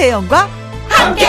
김혜영과 0.00 0.48
함께. 0.88 1.26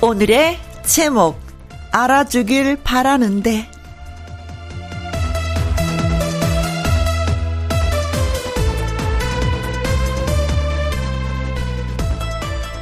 오늘의 0.00 0.58
제목 0.84 1.40
알아주길 1.92 2.78
바라는데 2.82 3.70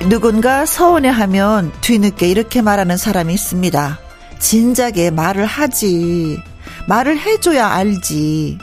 누군가 0.09 0.65
서운해하면 0.65 1.73
뒤늦게 1.83 2.27
이렇게 2.27 2.63
말하는 2.63 2.97
사람이 2.97 3.35
있습니다. 3.35 4.06
진작에 4.39 5.11
말을 5.11 5.47
하지. 5.47 6.43
말을 6.89 7.19
해줘야 7.19 7.69
알지. 7.69 8.59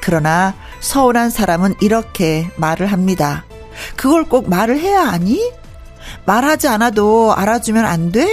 그러나 0.00 0.54
서운한 0.80 1.30
사람은 1.30 1.74
이렇게 1.80 2.50
말을 2.56 2.86
합니다. 2.86 3.44
그걸 3.96 4.24
꼭 4.24 4.48
말을 4.48 4.78
해야 4.78 5.02
하니? 5.02 5.52
말하지 6.24 6.68
않아도 6.68 7.34
알아주면 7.34 7.84
안 7.84 8.12
돼? 8.12 8.26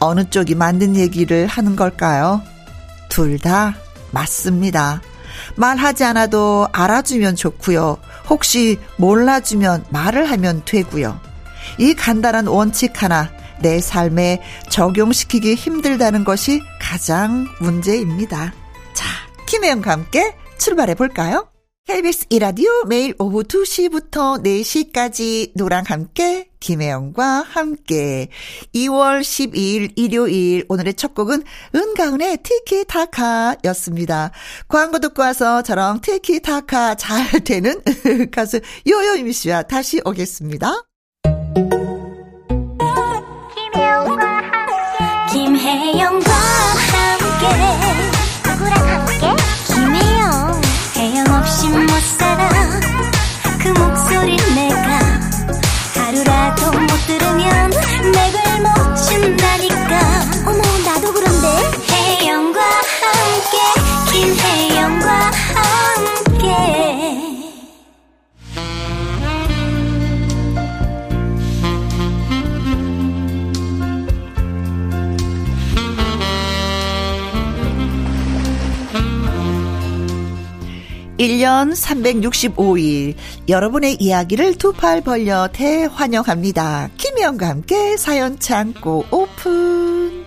어느 0.00 0.28
쪽이 0.28 0.54
만든 0.54 0.96
얘기를 0.96 1.46
하는 1.46 1.74
걸까요? 1.76 2.42
둘 3.08 3.38
다 3.38 3.74
맞습니다. 4.10 5.00
말하지 5.56 6.04
않아도 6.04 6.68
알아주면 6.72 7.36
좋고요. 7.36 7.98
혹시 8.28 8.78
몰라주면 8.96 9.86
말을 9.90 10.30
하면 10.30 10.62
되고요. 10.64 11.20
이 11.78 11.94
간단한 11.94 12.46
원칙 12.46 13.02
하나 13.02 13.30
내 13.60 13.80
삶에 13.80 14.42
적용시키기 14.70 15.54
힘들다는 15.54 16.24
것이 16.24 16.60
가장 16.80 17.46
문제입니다. 17.60 18.52
자, 18.94 19.06
김혜영과 19.46 19.90
함께 19.90 20.34
출발해 20.58 20.94
볼까요? 20.94 21.48
KBS 21.88 22.26
이라디오 22.28 22.84
매일 22.86 23.14
오후 23.18 23.42
2시부터 23.44 24.44
4시까지 24.44 25.52
노랑 25.54 25.84
함께 25.86 26.50
김혜영과 26.60 27.46
함께 27.48 28.28
2월 28.74 29.22
12일 29.22 29.92
일요일 29.96 30.66
오늘의 30.68 30.92
첫 30.94 31.14
곡은 31.14 31.44
은가은의 31.74 32.42
티키타카였습니다. 32.42 34.32
광고 34.68 34.98
듣고 34.98 35.22
와서 35.22 35.62
저랑 35.62 36.02
티키타카 36.02 36.96
잘 36.96 37.40
되는 37.40 37.80
가수 38.30 38.60
요요이미 38.86 39.32
씨와 39.32 39.62
다시 39.62 40.02
오겠습니다. 40.04 40.87
1년 81.18 81.72
365일 81.72 83.14
여러분의 83.48 83.96
이야기를 84.00 84.56
두 84.56 84.72
팔 84.72 85.00
벌려 85.00 85.48
대환영합니다. 85.52 86.90
김혜영과 86.96 87.48
함께 87.48 87.96
사연 87.96 88.38
창고 88.38 89.04
오픈. 89.10 90.24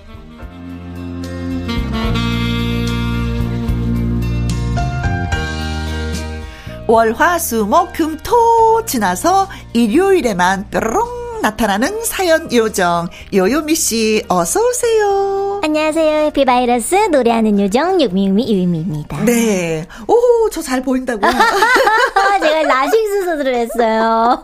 월화수목금토 6.87 8.85
지나서 8.85 9.47
일요일에만 9.73 10.69
뾰로 10.69 11.20
롱 11.41 11.49
나타나는 11.49 12.03
사연 12.05 12.51
요정 12.53 13.07
요요미 13.33 13.73
씨 13.75 14.23
어서 14.27 14.59
오세요. 14.61 15.59
안녕하세요. 15.63 16.25
happy 16.27 16.61
virus 16.61 16.95
노래하는 17.11 17.59
요정 17.59 17.99
요미요미 18.01 18.51
요미입니다. 18.61 19.23
네. 19.25 19.85
오, 20.07 20.49
저 20.51 20.61
잘 20.61 20.81
보인다고요? 20.83 21.31
제가 22.41 22.61
라식 22.63 22.95
수술을 23.07 23.55
했어요. 23.55 24.41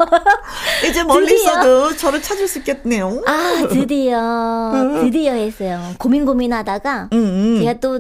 이제 0.90 1.04
멀리서도 1.04 1.96
저를 1.98 2.22
찾을 2.22 2.48
수 2.48 2.60
있겠네요. 2.60 3.22
아, 3.28 3.68
드디어 3.70 4.72
드디어 5.04 5.34
했어요. 5.34 5.80
고민 6.00 6.26
고민하다가 6.26 7.10
음, 7.14 7.18
음. 7.18 7.60
제가 7.60 7.80
또 7.80 8.00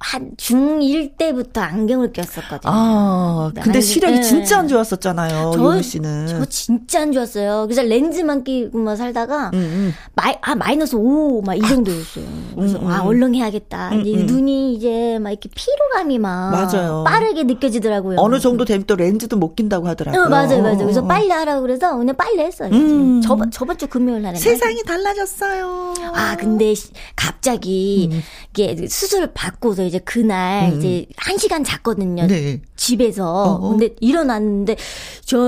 한 0.00 0.30
중1 0.38 1.18
때부터 1.18 1.60
안경을 1.60 2.12
꼈었거든요. 2.12 2.60
아, 2.64 3.50
근데 3.62 3.80
시력이 3.80 4.14
네. 4.14 4.22
진짜 4.22 4.58
안 4.58 4.68
좋았었잖아요. 4.68 5.52
요미 5.54 5.82
씨는. 5.82 6.26
저 6.28 6.44
진짜 6.46 7.02
안 7.02 7.12
좋았어요. 7.12 7.64
그래서 7.66 7.82
렌즈 7.82 8.20
렌즈만 8.28 8.44
끼고만 8.44 8.96
살다가 8.96 9.50
음, 9.54 9.58
음. 9.58 9.94
마이 10.14 10.34
아 10.42 10.54
마이너스 10.54 10.94
5 10.96 11.42
막 11.42 11.56
이 11.56 11.60
정도였어요. 11.60 12.24
그래서 12.54 12.78
음, 12.78 12.86
아 12.86 13.00
음. 13.02 13.06
얼른 13.06 13.34
해야겠다. 13.34 13.94
이제 13.94 14.20
음, 14.20 14.26
눈이 14.26 14.74
이제 14.74 15.18
막 15.18 15.30
이렇게 15.30 15.48
피로감이 15.52 16.18
막 16.18 16.50
맞아요. 16.50 17.04
빠르게 17.04 17.42
느껴지더라고요. 17.44 18.16
어느 18.20 18.38
정도 18.38 18.64
되면 18.64 18.84
또 18.86 18.94
렌즈도 18.94 19.36
못 19.36 19.56
낀다고 19.56 19.88
하더라고요. 19.88 20.22
어, 20.22 20.28
맞아요, 20.28 20.62
맞아요. 20.62 20.78
그래서 20.78 21.00
어, 21.00 21.04
어. 21.04 21.08
빨리 21.08 21.30
하라고 21.30 21.62
그래서 21.62 21.96
그냥 21.96 22.14
빨리 22.16 22.40
했어요. 22.42 22.70
저번 23.22 23.50
저번 23.50 23.78
주 23.78 23.86
금요일 23.88 24.22
날에 24.22 24.36
세상이 24.36 24.82
달라졌어요. 24.82 25.94
아 26.14 26.36
근데 26.36 26.74
갑자기 27.16 28.10
이게 28.52 28.86
수술을 28.86 29.32
받고서 29.34 29.84
이제 29.84 29.98
그날 30.00 30.74
이제 30.76 31.06
한 31.16 31.38
시간 31.38 31.64
잤거든요. 31.64 32.26
네. 32.26 32.60
집에서 32.76 33.26
어, 33.32 33.52
어. 33.54 33.68
근데 33.70 33.94
일어났는데 34.00 34.76
저 35.24 35.38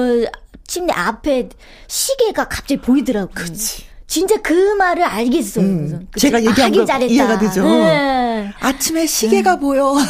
침대 0.71 0.93
앞에 0.93 1.49
시계가 1.89 2.45
갑자기 2.45 2.81
보이더라고요. 2.81 3.35
그치. 3.35 3.83
진짜 4.07 4.41
그 4.41 4.53
말을 4.75 5.03
알겠어요. 5.03 5.65
음, 5.65 6.07
제가 6.17 6.45
얘기한 6.45 6.71
거 6.71 6.85
잘했다. 6.85 7.13
이해가 7.13 7.39
되죠. 7.41 7.65
네. 7.65 8.53
아침에 8.61 9.05
시계가 9.05 9.55
네. 9.55 9.61
보여. 9.61 9.97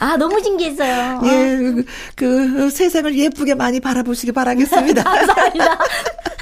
아, 0.00 0.16
너무 0.16 0.42
신기했어요. 0.42 1.20
예, 1.24 1.56
그, 1.56 1.84
그, 2.16 2.68
세상을 2.68 3.16
예쁘게 3.16 3.54
많이 3.54 3.78
바라보시기 3.78 4.32
바라겠습니다. 4.32 5.02
감사합니다. 5.08 5.78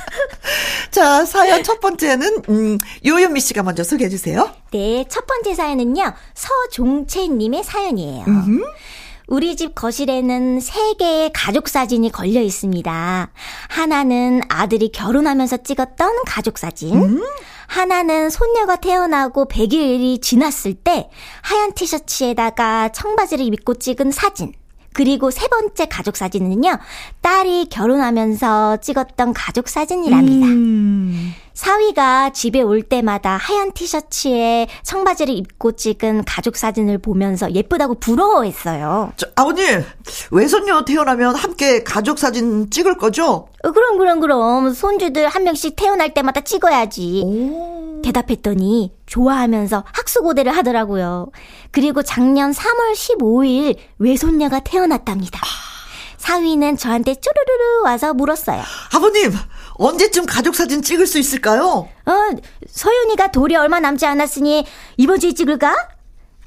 자, 0.90 1.24
사연 1.26 1.62
첫 1.62 1.80
번째는, 1.80 2.42
음, 2.48 2.78
요현미 3.04 3.40
씨가 3.40 3.62
먼저 3.62 3.84
소개해 3.84 4.08
주세요. 4.08 4.50
네, 4.72 5.04
첫 5.08 5.26
번째 5.26 5.54
사연은요, 5.54 6.14
서종채님의 6.34 7.62
사연이에요. 7.62 8.24
음흠. 8.26 8.62
우리 9.26 9.56
집 9.56 9.74
거실에는 9.74 10.60
세 10.60 10.94
개의 10.94 11.30
가족 11.32 11.68
사진이 11.68 12.12
걸려 12.12 12.40
있습니다. 12.40 13.30
하나는 13.68 14.42
아들이 14.48 14.90
결혼하면서 14.90 15.58
찍었던 15.58 16.24
가족 16.26 16.58
사진. 16.58 16.94
음? 17.02 17.22
하나는 17.66 18.28
손녀가 18.28 18.76
태어나고 18.76 19.46
100일이 19.46 20.20
지났을 20.20 20.74
때 20.74 21.08
하얀 21.42 21.72
티셔츠에다가 21.72 22.90
청바지를 22.90 23.46
입고 23.54 23.74
찍은 23.76 24.10
사진. 24.10 24.52
그리고 24.92 25.30
세 25.32 25.48
번째 25.48 25.86
가족 25.86 26.16
사진은요, 26.16 26.78
딸이 27.20 27.66
결혼하면서 27.70 28.76
찍었던 28.76 29.32
가족 29.32 29.68
사진이랍니다. 29.68 30.46
음. 30.46 31.34
사위가 31.54 32.30
집에 32.30 32.60
올 32.60 32.82
때마다 32.82 33.36
하얀 33.36 33.72
티셔츠에 33.72 34.66
청바지를 34.82 35.34
입고 35.34 35.72
찍은 35.72 36.24
가족 36.26 36.56
사진을 36.56 36.98
보면서 36.98 37.52
예쁘다고 37.52 37.94
부러워했어요. 37.94 39.12
저, 39.16 39.26
아버님, 39.36 39.84
외손녀 40.32 40.84
태어나면 40.84 41.36
함께 41.36 41.82
가족 41.84 42.18
사진 42.18 42.70
찍을 42.70 42.98
거죠? 42.98 43.48
어, 43.62 43.70
그럼, 43.72 43.98
그럼, 43.98 44.20
그럼. 44.20 44.74
손주들 44.74 45.28
한 45.28 45.44
명씩 45.44 45.76
태어날 45.76 46.12
때마다 46.12 46.40
찍어야지. 46.40 47.22
오. 47.24 48.02
대답했더니 48.04 48.92
좋아하면서 49.06 49.84
학수고대를 49.92 50.54
하더라고요. 50.56 51.30
그리고 51.70 52.02
작년 52.02 52.50
3월 52.50 52.92
15일 52.94 53.76
외손녀가 53.98 54.60
태어났답니다. 54.60 55.40
사위는 56.18 56.76
저한테 56.78 57.14
쪼르르르 57.14 57.82
와서 57.84 58.14
물었어요. 58.14 58.62
아버님, 58.94 59.32
언제쯤 59.76 60.26
가족 60.26 60.54
사진 60.54 60.82
찍을 60.82 61.06
수 61.06 61.18
있을까요? 61.18 61.88
어, 62.06 62.12
서윤이가 62.68 63.32
돌이 63.32 63.56
얼마 63.56 63.80
남지 63.80 64.06
않았으니 64.06 64.66
이번 64.96 65.20
주에 65.20 65.32
찍을까? 65.32 65.74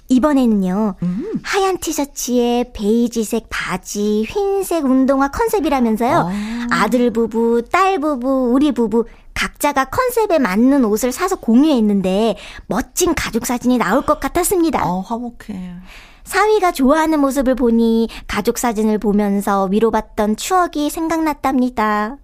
이번에는요, 0.10 0.96
음. 1.04 1.40
하얀 1.44 1.80
티셔츠에 1.80 2.72
베이지색 2.74 3.48
바지, 3.50 4.26
흰색 4.30 4.86
운동화 4.86 5.28
컨셉이라면서요. 5.28 6.30
아. 6.32 6.68
아들 6.72 7.12
부부, 7.12 7.64
딸 7.70 8.00
부부, 8.00 8.52
우리 8.54 8.72
부부 8.72 9.06
각자가 9.34 9.86
컨셉에 9.86 10.40
맞는 10.40 10.86
옷을 10.86 11.12
사서 11.12 11.36
공유했는데 11.36 12.38
멋진 12.68 13.14
가족 13.14 13.46
사진이 13.46 13.78
나올 13.78 14.04
것 14.06 14.20
같았습니다. 14.20 14.90
어, 14.90 15.02
화목해. 15.02 15.76
사위가 16.28 16.74
좋아하는 16.74 17.20
모습을 17.22 17.56
보니 17.56 18.10
가족 18.28 18.58
사진을 18.58 18.98
보면서 18.98 19.66
위로받던 19.66 20.36
추억이 20.36 20.90
생각났답니다. 20.90 22.18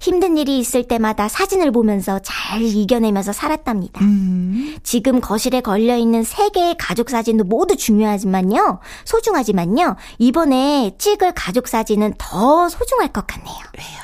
힘든 0.00 0.38
일이 0.38 0.58
있을 0.58 0.88
때마다 0.88 1.28
사진을 1.28 1.70
보면서 1.70 2.18
잘 2.20 2.62
이겨내면서 2.62 3.34
살았답니다. 3.34 4.00
음. 4.00 4.78
지금 4.82 5.20
거실에 5.20 5.60
걸려있는 5.60 6.24
세 6.24 6.48
개의 6.48 6.74
가족 6.78 7.10
사진도 7.10 7.44
모두 7.44 7.76
중요하지만요. 7.76 8.80
소중하지만요. 9.04 9.96
이번에 10.18 10.94
찍을 10.96 11.32
가족 11.32 11.68
사진은 11.68 12.14
더 12.16 12.68
소중할 12.70 13.08
것 13.08 13.26
같네요. 13.26 13.56
왜요? 13.76 14.00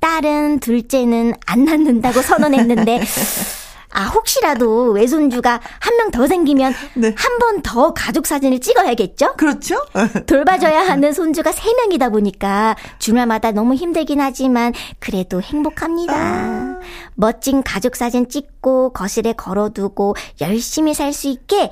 딸은 0.00 0.60
둘째는 0.60 1.32
안 1.46 1.64
낳는다고 1.64 2.20
선언했는데 2.20 3.00
아, 3.94 4.06
혹시라도 4.06 4.90
외손주가 4.92 5.60
한 5.80 5.96
명 5.96 6.10
더 6.10 6.26
생기면 6.26 6.74
네. 6.94 7.14
한번 7.16 7.62
더 7.62 7.92
가족 7.94 8.26
사진을 8.26 8.60
찍어야겠죠? 8.60 9.34
그렇죠. 9.36 9.76
돌봐줘야 10.26 10.80
하는 10.86 11.12
손주가 11.12 11.50
3명이다 11.52 12.10
보니까 12.10 12.76
주말마다 12.98 13.52
너무 13.52 13.74
힘들긴 13.74 14.20
하지만 14.20 14.72
그래도 14.98 15.40
행복합니다. 15.40 16.12
아. 16.14 16.78
멋진 17.14 17.62
가족 17.62 17.96
사진 17.96 18.28
찍고 18.28 18.92
거실에 18.92 19.32
걸어두고 19.34 20.16
열심히 20.40 20.92
살 20.94 21.12
수 21.12 21.28
있게 21.28 21.70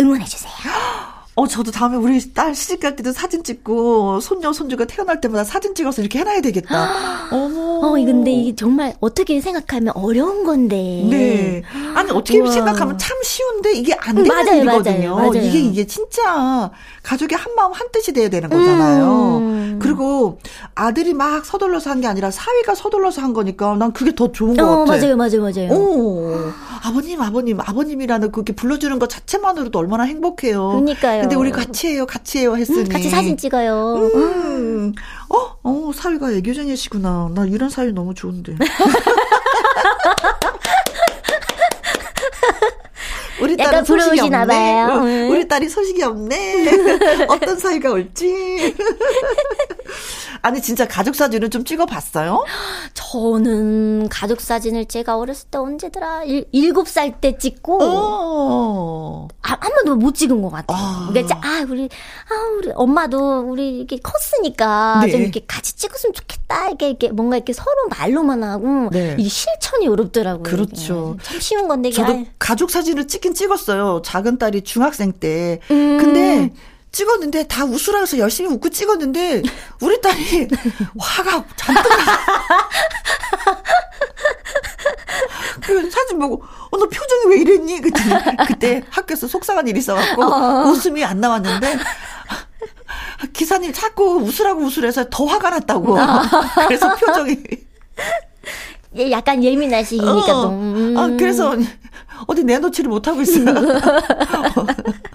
응원해주세요. 0.00 0.52
어, 1.34 1.46
저도 1.46 1.70
다음에 1.70 1.96
우리 1.96 2.20
딸 2.34 2.54
시집 2.54 2.80
갈 2.80 2.94
때도 2.94 3.12
사진 3.12 3.42
찍고, 3.42 4.20
손녀, 4.20 4.52
손주가 4.52 4.84
태어날 4.84 5.18
때마다 5.20 5.44
사진 5.44 5.74
찍어서 5.74 6.02
이렇게 6.02 6.18
해놔야 6.18 6.42
되겠다. 6.42 7.28
어머. 7.32 7.78
어, 7.86 7.92
근데 7.92 8.30
이게 8.30 8.54
정말 8.54 8.94
어떻게 9.00 9.40
생각하면 9.40 9.94
어려운 9.96 10.44
건데. 10.44 10.76
네. 10.76 11.62
아니, 11.94 12.10
어떻게 12.10 12.38
우와. 12.38 12.50
생각하면 12.50 12.98
참 12.98 13.16
쉬운데 13.22 13.72
이게 13.72 13.94
안 13.94 14.14
되는 14.16 14.28
맞아요, 14.28 14.60
일이거든요. 14.60 15.14
맞아요, 15.16 15.30
맞아요. 15.32 15.42
이게, 15.46 15.58
이게 15.60 15.86
진짜 15.86 16.70
가족이 17.02 17.34
한 17.34 17.54
마음 17.54 17.72
한 17.72 17.88
뜻이 17.92 18.12
돼야 18.12 18.28
되는 18.28 18.50
거잖아요. 18.50 19.38
음. 19.38 19.78
그리고 20.22 20.38
아들이 20.74 21.14
막 21.14 21.44
서둘러서 21.44 21.90
한 21.90 22.02
게 22.02 22.06
아니라 22.08 22.30
사위가 22.32 22.74
서둘러서 22.74 23.22
한 23.22 23.32
거니까 23.32 23.74
난 23.76 23.92
그게 23.92 24.12
더 24.14 24.32
좋은 24.32 24.56
것 24.56 24.64
어, 24.64 24.84
같아. 24.84 24.96
맞아요, 24.96 25.16
맞아요, 25.16 25.40
맞아요. 25.42 25.70
오. 25.72 26.34
아버님, 26.82 27.20
아버님, 27.22 27.60
아버님이라는 27.60 28.32
그렇게 28.32 28.52
불러주는 28.54 28.98
것 28.98 29.08
자체만으로도 29.08 29.78
얼마나 29.78 30.02
행복해요. 30.04 30.68
그러니까요. 30.70 31.20
근데 31.22 31.36
우리 31.36 31.50
같이 31.52 31.86
해요, 31.88 32.06
같이 32.06 32.38
해요 32.38 32.56
했으니. 32.56 32.80
음, 32.80 32.88
같이 32.88 33.08
사진 33.08 33.36
찍어요. 33.36 34.10
음. 34.14 34.92
어, 35.28 35.36
어, 35.62 35.90
사위가 35.94 36.32
애교쟁이시구나. 36.32 37.30
나 37.34 37.46
이런 37.46 37.70
사위 37.70 37.92
너무 37.92 38.14
좋은데. 38.14 38.56
우리 43.52 43.56
딸은 43.56 43.84
소식이 43.84 44.20
없네. 44.20 44.46
봐요. 44.46 45.02
응. 45.04 45.30
우리 45.30 45.46
딸이 45.46 45.68
소식이 45.68 46.02
없네. 46.02 47.26
어떤 47.28 47.58
사이가 47.58 47.90
올지. 47.90 48.74
아니 50.42 50.60
진짜 50.60 50.88
가족 50.88 51.14
사진을 51.14 51.50
좀 51.50 51.64
찍어봤어요? 51.64 52.44
저는 52.94 54.08
가족 54.08 54.40
사진을 54.40 54.86
제가 54.86 55.16
어렸을 55.16 55.48
때 55.50 55.58
언제더라 55.58 56.24
일, 56.24 56.46
7살 56.52 57.20
때 57.20 57.38
찍고 57.38 57.78
어. 57.80 59.28
아, 59.42 59.56
한 59.60 59.72
번도 59.72 59.96
못 59.96 60.14
찍은 60.14 60.42
것 60.42 60.50
같아요. 60.50 60.78
아. 60.78 61.08
그러니까 61.10 61.40
아 61.44 61.64
우리 61.68 61.88
아 62.28 62.34
우리 62.58 62.70
엄마도 62.74 63.40
우리 63.40 63.78
이렇게 63.78 63.98
컸으니까 63.98 65.02
네. 65.04 65.12
좀 65.12 65.20
이렇게 65.20 65.44
같이 65.46 65.76
찍었으면 65.76 66.12
좋겠다 66.14 66.68
이렇게, 66.68 66.88
이렇게 66.88 67.08
뭔가 67.10 67.36
이렇게 67.36 67.52
서로 67.52 67.88
말로만 67.90 68.42
하고 68.42 68.88
네. 68.90 69.14
이게 69.18 69.28
실천이 69.28 69.86
어렵더라고요. 69.88 70.42
그렇죠. 70.42 71.16
참 71.22 71.38
쉬운 71.40 71.68
건데 71.68 71.90
저도 71.90 72.12
아유. 72.12 72.24
가족 72.38 72.70
사진을 72.70 73.06
찍긴 73.06 73.34
찍 73.34 73.41
었어요. 73.50 74.02
작은 74.04 74.38
딸이 74.38 74.62
중학생 74.62 75.12
때. 75.12 75.60
음. 75.70 75.98
근데 75.98 76.52
찍었는데 76.92 77.48
다 77.48 77.64
웃으라서 77.64 78.18
열심히 78.18 78.50
웃고 78.50 78.68
찍었는데 78.68 79.42
우리 79.80 80.00
딸이 80.00 80.48
화가 80.98 81.44
잔뜩 81.56 81.82
그 85.62 85.90
사진 85.90 86.18
보고 86.18 86.42
어 86.70 86.78
너 86.78 86.86
표정이 86.88 87.34
왜 87.34 87.40
이랬니? 87.42 87.80
그랬더니 87.80 88.36
그때 88.46 88.82
학교에서 88.90 89.26
속상한 89.26 89.66
일이 89.68 89.78
있어갖고 89.78 90.22
어. 90.22 90.64
웃음이 90.68 91.04
안 91.04 91.20
나왔는데 91.20 91.78
기사님 93.32 93.72
자꾸 93.72 94.16
웃으라고 94.16 94.62
웃으래서 94.62 95.04
더 95.10 95.24
화가 95.26 95.50
났다고 95.50 95.96
그래서 96.66 96.94
표정이 96.96 97.36
약간 99.10 99.42
예민하시니까 99.42 100.38
어. 100.38 100.48
음. 100.50 100.94
아 100.96 101.06
그래서 101.18 101.56
어디 102.32 102.44
내놓지를 102.44 102.88
못하고 102.90 103.20
있어요. 103.22 103.44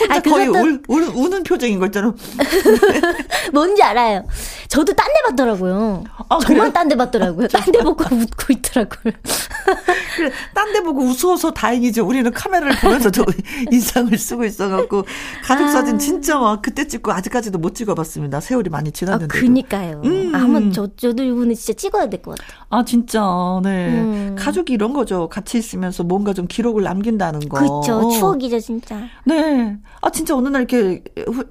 혼자 0.00 0.14
아, 0.16 0.20
거의 0.20 0.48
울, 0.48 0.82
울, 0.88 1.02
우는 1.04 1.42
표정인 1.42 1.78
거 1.78 1.86
있잖아. 1.86 2.14
뭔지 3.52 3.82
알아요. 3.82 4.24
저도 4.68 4.92
딴 4.94 5.06
데 5.08 5.14
봤더라고요. 5.30 6.04
아, 6.28 6.38
정말 6.46 6.72
딴 6.72 6.88
데 6.88 6.96
봤더라고요. 6.96 7.48
딴 7.48 7.62
데 7.72 7.78
보고 7.82 8.04
웃고 8.04 8.52
있더라고요. 8.52 9.12
그래, 10.16 10.30
딴 10.54 10.72
데 10.72 10.80
보고 10.82 11.02
웃어서 11.02 11.52
다행이죠. 11.52 12.06
우리는 12.06 12.30
카메라를 12.32 12.76
보면서도 12.76 13.24
인상을 13.72 14.16
쓰고 14.16 14.44
있어갖고 14.44 15.04
가족 15.44 15.68
사진 15.68 15.94
아. 15.96 15.98
진짜 15.98 16.38
막 16.38 16.60
그때 16.62 16.86
찍고 16.86 17.10
아직까지도 17.12 17.58
못 17.58 17.74
찍어봤습니다. 17.74 18.40
세월이 18.40 18.70
많이 18.70 18.92
지났는데. 18.92 19.36
아, 19.36 19.40
그니까요. 19.40 20.02
음. 20.04 20.32
아, 20.34 20.38
한번 20.40 20.72
저, 20.72 20.86
저도 20.96 21.22
이번에 21.22 21.54
진짜 21.54 21.72
찍어야 21.74 22.08
될 22.08 22.22
것 22.22 22.36
같아요. 22.38 22.64
아, 22.70 22.84
진짜. 22.84 23.20
네. 23.62 23.88
음. 23.88 24.36
가족이 24.38 24.72
이런 24.72 24.92
거죠. 24.92 25.28
같이 25.28 25.56
있으면서 25.58 26.02
뭔가 26.02 26.32
좀 26.34 26.46
기록을 26.46 26.82
남긴다는 26.82 27.48
거. 27.48 27.58
그렇죠. 27.58 28.06
어. 28.06 28.10
추억이죠, 28.10 28.60
진짜. 28.60 28.96
네. 29.24 29.76
아, 30.00 30.10
진짜 30.10 30.36
어느 30.36 30.48
날 30.48 30.62
이렇게 30.62 31.02
후, 31.26 31.44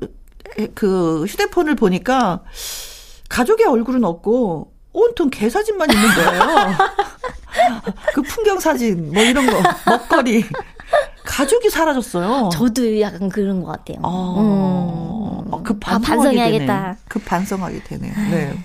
그 0.74 1.26
휴대폰을 1.26 1.76
보니까 1.76 2.44
가족의 3.30 3.66
얼굴은 3.68 4.04
없고 4.04 4.74
온통 4.94 5.30
개 5.30 5.50
사진만 5.50 5.90
있는 5.92 6.08
거예요. 6.16 6.42
그 8.14 8.22
풍경 8.24 8.60
사진, 8.60 9.12
뭐 9.14 9.22
이런 9.22 9.46
거, 9.46 9.62
먹거리. 9.86 10.44
가족이 11.24 11.70
사라졌어요. 11.70 12.50
저도 12.52 13.00
약간 13.02 13.30
그런 13.30 13.62
것 13.62 13.68
같아요. 13.68 14.00
아, 14.04 14.36
음. 14.40 15.64
그 15.64 15.78
아, 15.86 16.00
반성해야겠다. 16.00 16.82
되네. 16.84 16.96
그 17.08 17.20
반성하게 17.20 17.84
되네요. 17.84 18.14
네. 18.32 18.58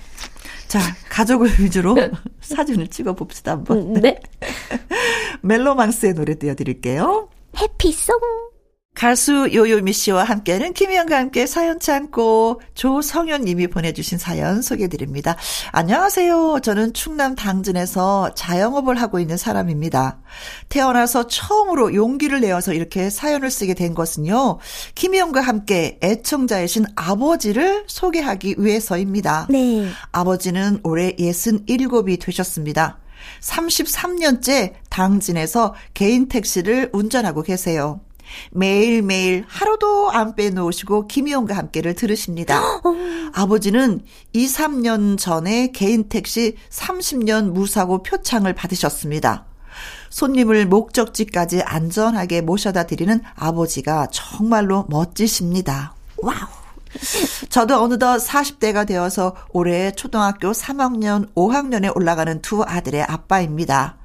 자, 0.69 0.79
가족을 1.11 1.51
위주로 1.61 1.97
사진을 2.41 2.87
찍어 2.89 3.15
봅시다, 3.15 3.53
한번. 3.53 3.93
네. 3.95 4.19
멜로망스의 5.43 6.15
노래 6.15 6.35
띄워드릴게요. 6.37 7.29
해피송. 7.59 8.19
가수 8.95 9.49
요요미 9.53 9.93
씨와 9.95 10.23
함께하는 10.23 10.75
김희영과 10.75 11.17
함께 11.17 11.47
사연 11.47 11.81
참고 11.81 12.61
조성현 12.75 13.43
님이 13.43 13.67
보내주신 13.67 14.19
사연 14.19 14.61
소개해드립니다. 14.61 15.37
안녕하세요. 15.73 16.61
저는 16.63 16.93
충남 16.93 17.35
당진에서 17.35 18.35
자영업을 18.35 19.01
하고 19.01 19.19
있는 19.19 19.39
사람입니다. 19.39 20.21
태어나서 20.69 21.27
처음으로 21.27 21.95
용기를 21.95 22.43
내어서 22.43 22.75
이렇게 22.75 23.09
사연을 23.09 23.51
쓰게 23.51 23.75
된 23.75 23.95
것은요. 23.95 24.59
김희영과 24.95 25.41
함께 25.41 25.99
애청자이신 26.03 26.85
아버지를 26.95 27.85
소개하기 27.87 28.57
위해서입니다. 28.59 29.49
네. 29.51 29.89
아버지는 30.13 30.79
올해 30.85 31.17
67이 31.17 32.21
되셨습니다. 32.21 32.99
33년째 33.41 34.75
당진에서 34.91 35.75
개인 35.95 36.29
택시를 36.29 36.91
운전하고 36.93 37.43
계세요. 37.43 38.01
매일매일 38.51 39.45
하루도 39.49 40.11
안 40.11 40.35
빼놓으시고 40.35 41.07
김혜영과 41.07 41.57
함께를 41.57 41.95
들으십니다. 41.95 42.61
어. 42.62 42.81
아버지는 43.33 44.03
2, 44.33 44.47
3년 44.47 45.19
전에 45.19 45.71
개인 45.73 46.09
택시 46.09 46.57
30년 46.71 47.53
무사고 47.53 48.03
표창을 48.03 48.55
받으셨습니다. 48.55 49.47
손님을 50.11 50.67
목적지까지 50.67 51.62
안전하게 51.62 52.43
모셔다 52.43 52.85
드리는 52.85 53.21
아버지가 53.35 54.09
정말로 54.12 54.87
멋지십니다. 54.89 55.95
wow. 56.19 56.62
저도 57.49 57.83
어느덧 57.83 58.19
40대가 58.19 58.87
되어서 58.87 59.35
올해 59.51 59.93
초등학교 59.93 60.53
3학년, 60.53 61.33
5학년에 61.35 61.95
올라가는 61.97 62.43
두 62.43 62.62
아들의 62.62 63.03
아빠입니다. 63.03 63.97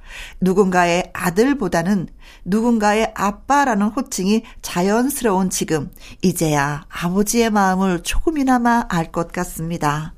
누군가의 0.41 1.11
아들보다는 1.13 2.07
누군가의 2.45 3.11
아빠라는 3.15 3.87
호칭이 3.87 4.43
자연스러운 4.61 5.49
지금, 5.49 5.91
이제야 6.21 6.85
아버지의 6.89 7.49
마음을 7.49 8.03
조금이나마 8.03 8.85
알 8.89 9.11
것 9.11 9.31
같습니다. 9.31 10.13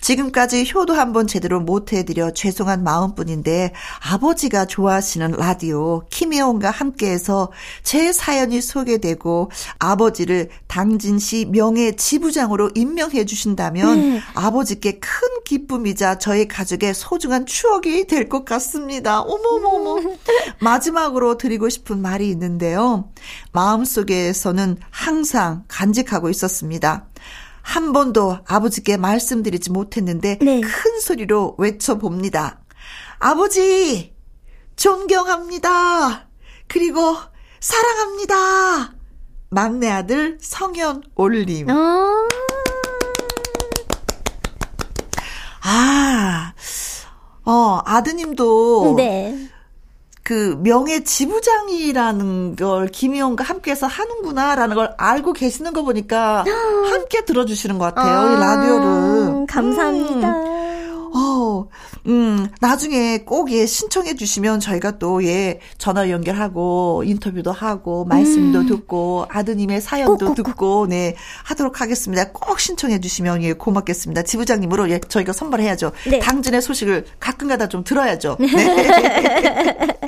지금까지 0.00 0.70
효도 0.74 0.94
한 0.94 1.10
번 1.10 1.26
제대로 1.26 1.60
못 1.60 1.92
해드려 1.92 2.32
죄송한 2.32 2.84
마음뿐인데 2.84 3.72
아버지가 4.12 4.66
좋아하시는 4.66 5.32
라디오 5.32 6.04
김혜원과 6.10 6.70
함께해서 6.70 7.50
제 7.82 8.12
사연이 8.12 8.60
소개되고 8.60 9.50
아버지를 9.80 10.50
당진시 10.68 11.46
명예 11.50 11.96
지부장으로 11.96 12.70
임명해 12.76 13.24
주신다면 13.24 14.00
네. 14.00 14.20
아버지께 14.34 15.00
큰 15.00 15.10
기쁨이자 15.44 16.18
저희 16.18 16.46
가족의 16.46 16.94
소중한 16.94 17.44
추억이 17.44 18.06
될 18.06 18.28
것 18.28 18.44
같습니다. 18.44 19.20
어머머머. 19.22 19.96
마지막으로 20.60 21.36
드리고 21.38 21.68
싶은 21.68 22.00
말이 22.00 22.28
있는데요. 22.30 23.10
마음속에서는 23.52 24.76
항상 24.90 25.64
간직하고 25.66 26.30
있었습니다. 26.30 27.06
한 27.62 27.92
번도 27.92 28.38
아버지께 28.46 28.96
말씀드리지 28.96 29.70
못했는데 29.70 30.38
네. 30.40 30.60
큰 30.60 31.00
소리로 31.00 31.56
외쳐봅니다. 31.58 32.60
아버지, 33.18 34.14
존경합니다. 34.76 36.28
그리고 36.68 37.16
사랑합니다. 37.60 38.94
막내 39.50 39.88
아들 39.90 40.38
성현 40.40 41.02
올림. 41.16 41.68
어. 41.68 42.28
아, 45.62 46.54
어, 47.44 47.82
아드님도. 47.84 48.94
네. 48.96 49.50
그 50.30 50.56
명예 50.62 51.02
지부장이라는 51.02 52.54
걸 52.54 52.86
김희영과 52.86 53.42
함께해서 53.42 53.88
하는구나라는 53.88 54.76
걸 54.76 54.94
알고 54.96 55.32
계시는 55.32 55.72
거 55.72 55.82
보니까 55.82 56.44
함께 56.88 57.24
들어주시는 57.24 57.78
것 57.78 57.92
같아요. 57.92 58.16
아, 58.16 58.32
이 58.32 58.38
라디오를. 58.38 59.46
감사합니다. 59.48 60.28
음. 60.28 60.59
어, 62.06 62.10
음, 62.10 62.48
나중에 62.60 63.18
꼭 63.18 63.50
예, 63.52 63.66
신청해 63.66 64.14
주시면 64.16 64.60
저희가 64.60 64.98
또 64.98 65.24
예, 65.24 65.60
전화 65.78 66.10
연결하고 66.10 67.02
인터뷰도 67.04 67.52
하고 67.52 68.04
말씀도 68.04 68.60
음. 68.60 68.66
듣고 68.66 69.26
아드님의 69.28 69.80
사연도 69.80 70.16
꼭, 70.16 70.26
꼭, 70.26 70.34
듣고 70.34 70.54
꼭. 70.54 70.86
네, 70.88 71.14
하도록 71.44 71.80
하겠습니다. 71.80 72.30
꼭 72.32 72.58
신청해 72.58 73.00
주시면 73.00 73.42
예, 73.42 73.52
고맙겠습니다. 73.52 74.22
지부장님으로 74.22 74.90
예, 74.90 75.00
저희가 75.00 75.32
선발해야죠. 75.32 75.92
네. 76.08 76.18
당진의 76.18 76.62
소식을 76.62 77.06
가끔가다 77.18 77.68
좀 77.68 77.84
들어야죠. 77.84 78.36
네. 78.40 78.48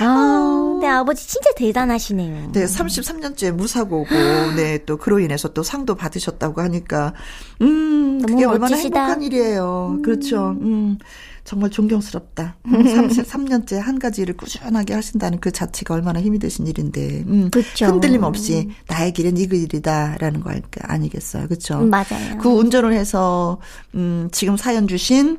아, 0.00 0.78
네, 0.80 0.88
아버지 0.88 1.26
진짜 1.26 1.50
대단하시네요. 1.56 2.52
네, 2.52 2.64
33년째 2.64 3.52
무사고고 3.52 4.14
네, 4.56 4.84
또 4.84 4.96
그로 4.96 5.20
인해서 5.20 5.52
또 5.52 5.62
상도 5.62 5.94
받으셨다고 5.94 6.60
하니까 6.62 7.14
음, 7.60 8.22
그게 8.26 8.44
얼마나 8.44 8.76
행복한 8.76 9.22
일이에요. 9.22 9.96
음. 9.98 10.02
그렇죠. 10.02 10.56
음. 10.60 10.98
정말 11.44 11.70
존경스럽다. 11.70 12.56
33년째 12.64 13.76
한 13.78 13.98
가지 13.98 14.22
일을 14.22 14.36
꾸준하게 14.36 14.94
하신다는 14.94 15.40
그 15.40 15.50
자체가 15.50 15.94
얼마나 15.94 16.20
힘이 16.20 16.38
되신 16.38 16.66
일인데, 16.66 17.24
음, 17.26 17.50
그렇죠. 17.50 17.86
흔들림 17.86 18.22
없이 18.22 18.68
나의 18.86 19.12
길은 19.12 19.36
이 19.36 19.48
길이다라는 19.48 20.42
거 20.42 20.52
아니겠어요, 20.82 21.48
그렇죠? 21.48 21.80
맞아요. 21.80 22.38
그 22.40 22.48
운전을 22.48 22.92
해서 22.92 23.58
음, 23.94 24.28
지금 24.32 24.56
사연 24.56 24.86
주신 24.86 25.38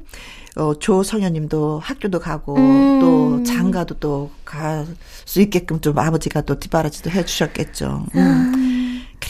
어, 0.62 0.76
조성현님도 0.78 1.80
학교도 1.84 2.20
가고 2.20 2.56
음. 2.56 3.00
또 3.00 3.44
장가도 3.44 3.96
또 4.00 4.30
갈 4.46 4.86
수 5.26 5.40
있게끔 5.42 5.80
좀 5.80 5.98
아버지가 5.98 6.42
또 6.42 6.60
뒷바라지도 6.60 7.10
해주셨겠죠. 7.10 8.06
음. 8.16 8.52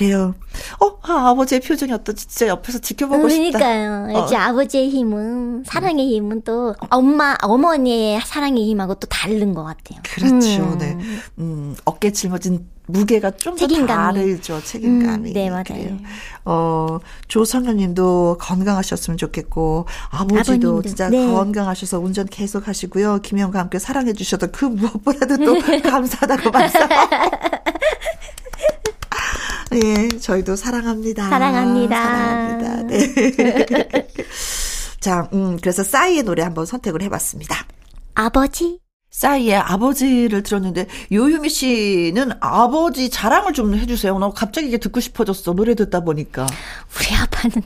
음. 0.01 0.07
그래요. 0.07 0.35
어, 0.79 0.97
아, 1.03 1.29
아버지의 1.29 1.61
표정이 1.61 1.91
어떤지 1.93 2.27
진짜 2.27 2.47
옆에서 2.47 2.79
지켜보고 2.79 3.21
그러니까요. 3.23 3.45
싶다. 3.51 3.59
그러니까요. 3.59 4.17
어. 4.17 4.41
아버지의 4.49 4.89
힘은 4.89 5.63
사랑의 5.65 6.07
힘은 6.15 6.41
또 6.43 6.75
엄마 6.89 7.35
어머니의 7.41 8.21
사랑의 8.25 8.65
힘하고 8.67 8.95
또 8.95 9.07
다른 9.07 9.53
것 9.53 9.63
같아요. 9.63 9.99
그렇죠. 10.03 10.63
음. 10.63 10.77
네. 10.77 10.97
음, 11.39 11.75
어깨 11.85 12.11
짊어진 12.11 12.67
무게가 12.87 13.31
좀 13.31 13.55
더 13.55 13.67
다르죠. 13.85 14.61
책임감이. 14.63 15.29
음, 15.29 15.33
네, 15.33 15.49
맞아요. 15.49 15.63
그래요. 15.65 15.97
어, 16.43 16.99
조성현 17.29 17.77
님도 17.77 18.37
건강하셨으면 18.41 19.17
좋겠고, 19.17 19.85
아버지도 20.09 20.39
아버님도. 20.39 20.81
진짜 20.81 21.09
네. 21.09 21.25
건강하셔서 21.25 21.99
운전 21.99 22.25
계속 22.27 22.67
하시고요. 22.67 23.19
김영과 23.21 23.59
함께 23.59 23.79
사랑해 23.79 24.11
주셔서 24.11 24.47
그 24.51 24.65
무엇보다도 24.65 25.37
또 25.37 25.55
감사하다고 25.89 26.49
말씀. 26.51 26.79
예, 29.73 30.07
저희도 30.19 30.55
사랑합니다. 30.55 31.29
사랑합니다. 31.29 31.95
사랑합니다. 31.95 32.83
네. 32.83 34.07
자, 34.99 35.29
음, 35.33 35.57
그래서 35.61 35.83
싸이의 35.83 36.23
노래 36.23 36.43
한번 36.43 36.65
선택을 36.65 37.01
해봤습니다. 37.03 37.65
아버지. 38.13 38.79
싸이의 39.11 39.55
아버지를 39.55 40.41
들었는데 40.41 40.87
요유미 41.11 41.49
씨는 41.49 42.31
아버지 42.39 43.09
자랑을 43.09 43.51
좀 43.51 43.75
해주세요. 43.75 44.17
나 44.19 44.29
갑자기 44.29 44.67
이게 44.67 44.77
듣고 44.77 44.99
싶어졌어. 45.01 45.53
노래 45.53 45.75
듣다 45.75 46.01
보니까. 46.01 46.47
우리 46.97 47.15
아빠는 47.15 47.61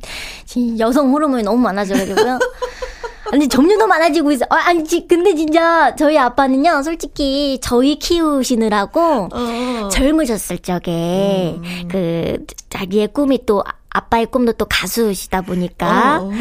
지금 0.46 0.80
여성 0.80 1.12
호르몬이 1.12 1.44
너무 1.44 1.60
많아져가지고요. 1.60 2.40
아니 3.32 3.48
점점 3.48 3.90
많아지고 3.90 4.32
있어. 4.32 4.46
아, 4.50 4.56
아니 4.68 4.84
근데 5.08 5.36
진짜 5.36 5.96
저희 5.96 6.18
아빠는요, 6.18 6.84
솔직히 6.84 7.60
저희 7.62 7.98
키우시느라고 7.98 9.30
어. 9.32 9.90
젊으셨을 9.92 10.60
적에 10.60 11.56
음. 11.58 11.88
그 11.90 12.46
자기의 12.70 13.10
꿈이 13.10 13.46
또 13.46 13.64
아빠의 13.90 14.26
꿈도 14.28 14.52
또 14.54 14.66
가수시다 14.66 15.42
보니까 15.42 16.22
어. 16.22 16.32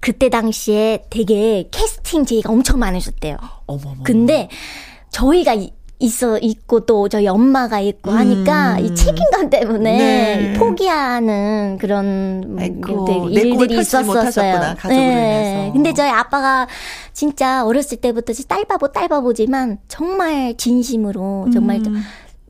그때 0.00 0.28
당시에 0.28 1.04
되게 1.10 1.68
캐스팅 1.70 2.24
제의가 2.24 2.52
엄청 2.52 2.78
많으셨대요. 2.78 3.36
어머머. 3.66 4.02
근데 4.04 4.48
저희가 5.10 5.56
있어 6.00 6.38
있고 6.38 6.86
또 6.86 7.08
저희 7.08 7.26
엄마가 7.26 7.80
있고 7.80 8.12
하니까 8.12 8.78
음. 8.78 8.84
이 8.84 8.94
책임감 8.94 9.50
때문에 9.50 9.96
네. 9.98 10.52
포기하는 10.54 11.76
그런 11.80 12.56
아이고, 12.58 13.28
일들이 13.30 13.80
있었었어요. 13.80 14.76
네. 14.88 15.70
근데 15.72 15.92
저희 15.92 16.08
아빠가 16.08 16.68
진짜 17.12 17.64
어렸을 17.64 17.98
때부터 17.98 18.32
딸바보 18.46 18.92
딸바보지만 18.92 19.78
정말 19.88 20.54
진심으로 20.56 21.48
정말 21.52 21.80
음. 21.86 22.02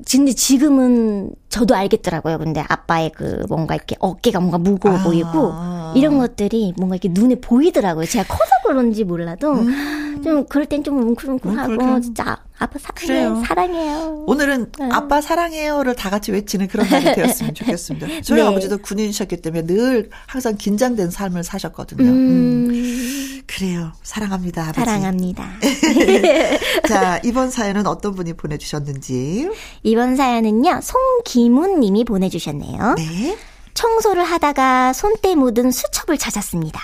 근데 0.04 0.32
지금은 0.32 1.30
저도 1.48 1.74
알겠더라고요. 1.74 2.38
근데 2.38 2.62
아빠의 2.66 3.12
그 3.14 3.44
뭔가 3.48 3.74
이렇게 3.74 3.96
어깨가 3.98 4.40
뭔가 4.40 4.58
무거워 4.58 4.98
아. 4.98 5.02
보이고 5.02 5.52
이런 5.94 6.18
것들이 6.18 6.74
뭔가 6.76 6.96
이렇게 6.96 7.08
눈에 7.08 7.36
보이더라고요. 7.40 8.06
제가 8.06 8.24
커서 8.24 8.50
그런지 8.66 9.04
몰라도 9.04 9.52
음. 9.52 10.20
좀 10.22 10.44
그럴 10.46 10.66
땐좀 10.66 11.00
뭉클뭉클하고 11.00 12.00
진짜 12.00 12.38
아빠 12.58 12.78
사랑해 12.78 13.24
요. 13.24 13.42
사랑해요. 13.46 14.24
오늘은 14.26 14.72
네. 14.78 14.88
아빠 14.90 15.20
사랑해요를 15.20 15.94
다 15.94 16.10
같이 16.10 16.32
외치는 16.32 16.68
그런 16.68 16.88
날이 16.88 17.14
되었으면 17.14 17.54
좋겠습니다. 17.54 18.06
저희 18.22 18.42
네. 18.42 18.46
아버지도 18.46 18.78
군인이셨기 18.78 19.40
때문에 19.40 19.66
늘 19.66 20.10
항상 20.26 20.56
긴장된 20.56 21.10
삶을 21.10 21.44
사셨거든요. 21.44 22.02
음. 22.02 22.68
음. 22.70 23.42
그래요. 23.46 23.92
사랑합니다. 24.02 24.62
아버지. 24.62 24.80
사랑합니다. 24.80 25.50
자, 26.86 27.20
이번 27.24 27.50
사연은 27.50 27.86
어떤 27.86 28.14
분이 28.14 28.34
보내주셨는지. 28.34 29.50
이번 29.82 30.16
사연은요, 30.16 30.80
송기 30.82 31.37
문 31.48 31.80
님이 31.80 32.04
보내주셨네요. 32.04 32.94
네. 32.96 33.38
청소를 33.74 34.24
하다가 34.24 34.92
손때 34.92 35.34
묻은 35.34 35.70
수첩을 35.70 36.18
찾았습니다. 36.18 36.80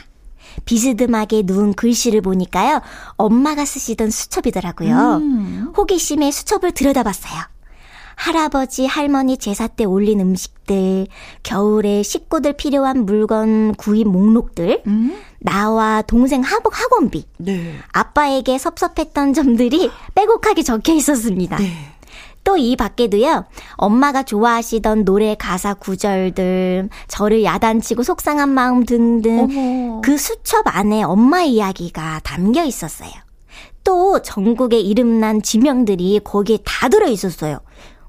비스듬하게 0.64 1.42
누운 1.44 1.74
글씨를 1.74 2.20
보니까요. 2.20 2.80
엄마가 3.16 3.64
쓰시던 3.64 4.10
수첩이더라고요. 4.10 5.16
음. 5.16 5.72
호기심에 5.76 6.30
수첩을 6.30 6.72
들여다봤어요. 6.72 7.54
할아버지, 8.16 8.86
할머니 8.86 9.36
제사 9.36 9.66
때 9.66 9.84
올린 9.84 10.20
음식들, 10.20 11.08
겨울에 11.42 12.02
식구들 12.02 12.52
필요한 12.52 13.04
물건 13.04 13.74
구입 13.74 14.06
목록들, 14.06 14.82
음? 14.86 15.16
나와 15.40 16.00
동생 16.02 16.40
학업 16.42 16.72
학원비, 16.80 17.24
네. 17.38 17.74
아빠에게 17.92 18.56
섭섭했던 18.56 19.34
점들이 19.34 19.90
빼곡하게 20.14 20.62
적혀 20.62 20.94
있었습니다. 20.94 21.56
네. 21.56 21.72
또 22.44 22.56
이 22.56 22.76
밖에도요, 22.76 23.46
엄마가 23.76 24.22
좋아하시던 24.22 25.04
노래 25.04 25.34
가사 25.34 25.74
구절들, 25.74 26.88
저를 27.08 27.42
야단치고 27.42 28.02
속상한 28.02 28.48
마음 28.50 28.84
등등, 28.84 29.40
어머. 29.40 30.00
그 30.02 30.16
수첩 30.16 30.64
안에 30.66 31.02
엄마 31.02 31.42
이야기가 31.42 32.20
담겨 32.22 32.62
있었어요. 32.64 33.10
또 33.82 34.22
전국의 34.22 34.82
이름난 34.86 35.42
지명들이 35.42 36.20
거기에 36.24 36.58
다 36.64 36.88
들어 36.88 37.06
있었어요. 37.08 37.58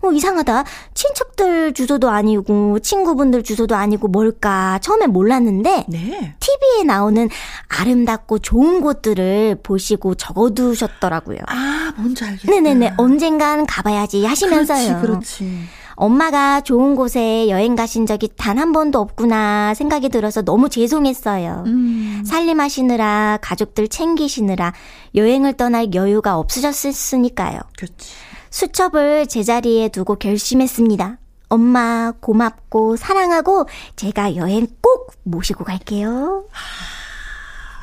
어, 0.08 0.12
이상하다. 0.12 0.64
친척들 0.94 1.74
주소도 1.74 2.10
아니고 2.10 2.80
친구분들 2.80 3.44
주소도 3.44 3.76
아니고 3.76 4.08
뭘까 4.08 4.80
처음엔 4.82 5.12
몰랐는데 5.12 5.86
네. 5.88 6.36
TV에 6.40 6.84
나오는 6.86 7.30
아름답고 7.68 8.40
좋은 8.40 8.82
곳들을 8.82 9.60
보시고 9.64 10.16
적어두셨더라고요. 10.16 11.40
아, 11.48 11.94
뭔지 11.98 12.24
알겠다. 12.24 12.50
네네네. 12.52 12.94
언젠간 12.98 13.66
가봐야지 13.66 14.26
하시면서요. 14.26 15.02
그렇지, 15.02 15.08
그렇지. 15.44 15.60
엄마가 15.98 16.60
좋은 16.62 16.96
곳에 16.98 17.48
여행 17.48 17.76
가신 17.78 18.06
적이 18.06 18.30
단 18.36 18.56
한 18.56 18.72
번도 18.74 19.00
없구나 19.00 19.74
생각이 19.74 20.10
들어서 20.10 20.42
너무 20.42 20.68
죄송했어요. 20.70 21.64
음. 21.68 22.24
살림하시느라 22.26 23.40
가족들 23.42 23.88
챙기시느라 23.90 24.74
여행을 25.14 25.54
떠날 25.54 25.94
여유가 25.94 26.38
없으셨으니까요. 26.38 27.60
그치. 27.78 28.12
수첩을 28.50 29.28
제자리에 29.28 29.90
두고 29.90 30.16
결심했습니다. 30.16 31.18
엄마 31.50 32.12
고맙고 32.20 32.96
사랑하고 32.98 33.68
제가 33.96 34.36
여행 34.36 34.68
꼭 34.82 35.14
모시고 35.24 35.64
갈게요. 35.64 36.46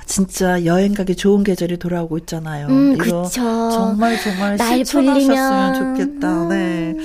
진짜 0.07 0.65
여행 0.65 0.95
가기 0.95 1.17
좋은 1.17 1.43
계절이 1.45 1.79
돌아오고 1.79 2.19
있잖아요. 2.19 2.67
음, 2.69 2.95
이거 2.95 3.23
그쵸. 3.23 3.31
정말 3.71 4.21
정말 4.21 4.59
실천하셨으면 4.59 5.75
좋겠다. 5.97 6.49
네. 6.49 6.97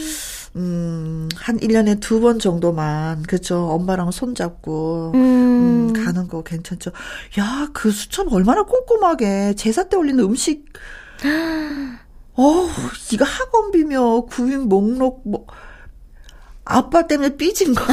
음, 0.55 1.29
한 1.35 1.57
1년에 1.59 1.99
두 2.01 2.19
번 2.19 2.39
정도만, 2.39 3.21
그죠. 3.23 3.67
엄마랑 3.69 4.09
손잡고, 4.11 5.11
음. 5.13 5.19
음, 5.19 5.93
가는 5.93 6.27
거 6.27 6.41
괜찮죠. 6.41 6.91
야, 7.39 7.69
그 7.73 7.91
수첩 7.91 8.33
얼마나 8.33 8.63
꼼꼼하게, 8.63 9.53
제사 9.55 9.83
때 9.87 9.95
올리는 9.95 10.21
음식, 10.23 10.65
어 12.37 12.67
이거 13.11 13.25
학원비며 13.25 14.21
구인 14.29 14.69
목록, 14.69 15.23
뭐, 15.25 15.45
아빠 16.63 17.07
때문에 17.07 17.35
삐진 17.35 17.73
거. 17.73 17.83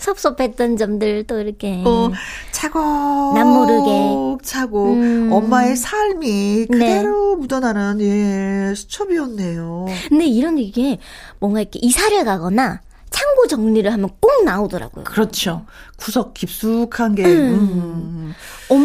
섭섭했던 0.00 0.76
점들 0.76 1.24
또 1.26 1.38
이렇게. 1.38 1.82
어, 1.86 2.10
차곡. 2.50 3.34
남 3.34 3.48
모르게. 3.48 4.42
차고. 4.42 4.92
음. 4.92 5.32
엄마의 5.32 5.76
삶이 5.76 6.66
그대로 6.70 7.34
네. 7.36 7.40
묻어나는, 7.40 8.00
예, 8.00 8.74
수첩이었네요. 8.74 9.86
근데 10.08 10.26
이런 10.26 10.58
이게 10.58 10.98
뭔가 11.38 11.60
이렇게 11.60 11.78
이사를 11.82 12.24
가거나 12.24 12.80
창고 13.10 13.46
정리를 13.46 13.90
하면 13.92 14.10
꼭 14.20 14.44
나오더라고요. 14.44 15.04
그렇죠. 15.04 15.64
구석 15.96 16.34
깊숙한 16.34 17.14
게. 17.14 17.24
음. 17.24 17.54
음. 17.54 18.34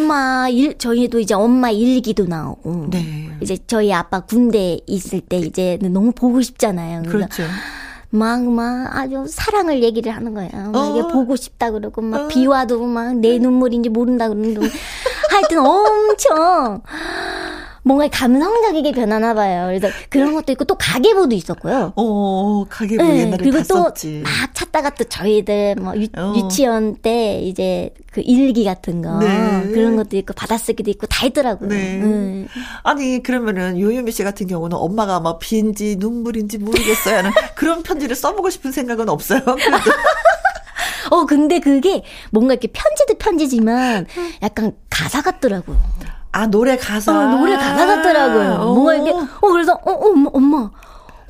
엄마 0.09 0.49
일 0.49 0.75
저희도 0.79 1.19
이제 1.19 1.35
엄마 1.35 1.69
일기도 1.69 2.25
나오고. 2.25 2.87
네. 2.89 3.29
이제 3.41 3.57
저희 3.67 3.93
아빠 3.93 4.21
군대 4.21 4.79
있을 4.87 5.21
때 5.21 5.37
이제 5.37 5.77
너무 5.81 6.11
보고 6.11 6.41
싶잖아요. 6.41 7.03
그렇죠. 7.03 7.43
막, 8.09 8.43
막, 8.43 8.89
아주 8.97 9.25
사랑을 9.29 9.83
얘기를 9.83 10.11
하는 10.11 10.33
거예요. 10.33 10.71
막 10.71 10.75
어. 10.75 10.89
이게 10.97 11.07
보고 11.13 11.35
싶다 11.35 11.69
그러고, 11.69 12.01
막, 12.01 12.21
어. 12.21 12.27
비와도 12.27 12.83
막 12.87 13.13
내 13.17 13.37
눈물인지 13.37 13.89
모른다 13.89 14.29
그러고. 14.29 14.65
하여튼 15.29 15.59
엄청, 15.59 16.81
뭔가 17.89 18.07
감성적이게 18.07 18.91
변하나 18.91 19.33
봐요. 19.33 19.65
그래서 19.65 19.87
그런 20.09 20.35
것도 20.35 20.51
있고 20.51 20.65
또 20.65 20.75
가계부도 20.75 21.35
있었고요. 21.35 21.93
어, 21.95 22.65
가계부 22.69 23.01
네, 23.01 23.21
옛날에 23.21 23.37
그리고 23.37 23.63
또 23.63 23.91
막 24.23 24.53
찾다가 24.53 24.91
또 24.91 25.03
저희들 25.05 25.75
뭐 25.79 25.95
유, 25.95 26.07
어. 26.15 26.33
유치원 26.37 26.97
때 26.97 27.39
이제 27.41 27.89
그 28.11 28.21
일기 28.21 28.63
같은 28.63 29.01
거 29.01 29.17
네. 29.17 29.71
그런 29.73 29.95
것도 29.95 30.17
있고 30.17 30.33
받아쓰기도 30.33 30.91
있고 30.91 31.07
다 31.07 31.25
있더라고요. 31.25 31.69
네. 31.69 31.99
음. 31.99 32.47
아니 32.83 33.23
그러면은 33.23 33.79
요유미 33.79 34.11
씨 34.11 34.23
같은 34.23 34.45
경우는 34.45 34.77
엄마가 34.77 35.19
막 35.19 35.39
비인지 35.39 35.95
눈물인지 35.97 36.59
모르겠어요 36.59 37.17
하는 37.17 37.31
그런 37.55 37.81
편지를 37.81 38.15
써보고 38.15 38.51
싶은 38.51 38.71
생각은 38.71 39.09
없어요. 39.09 39.41
어, 41.09 41.25
근데 41.25 41.59
그게 41.59 42.03
뭔가 42.29 42.53
이렇게 42.53 42.67
편지도 42.67 43.15
편지지만 43.17 44.05
약간 44.43 44.73
가사 44.91 45.23
같더라고요. 45.23 45.79
아, 46.31 46.47
노래 46.47 46.77
가사. 46.77 47.17
어, 47.17 47.37
노래 47.37 47.55
가사 47.55 47.85
같더라고요. 47.85 48.51
어. 48.61 48.73
뭔가 48.73 48.95
이게, 48.95 49.11
어, 49.11 49.27
그래서, 49.51 49.73
어, 49.73 49.91
어 49.91 50.09
엄마, 50.09 50.29
엄마. 50.33 50.69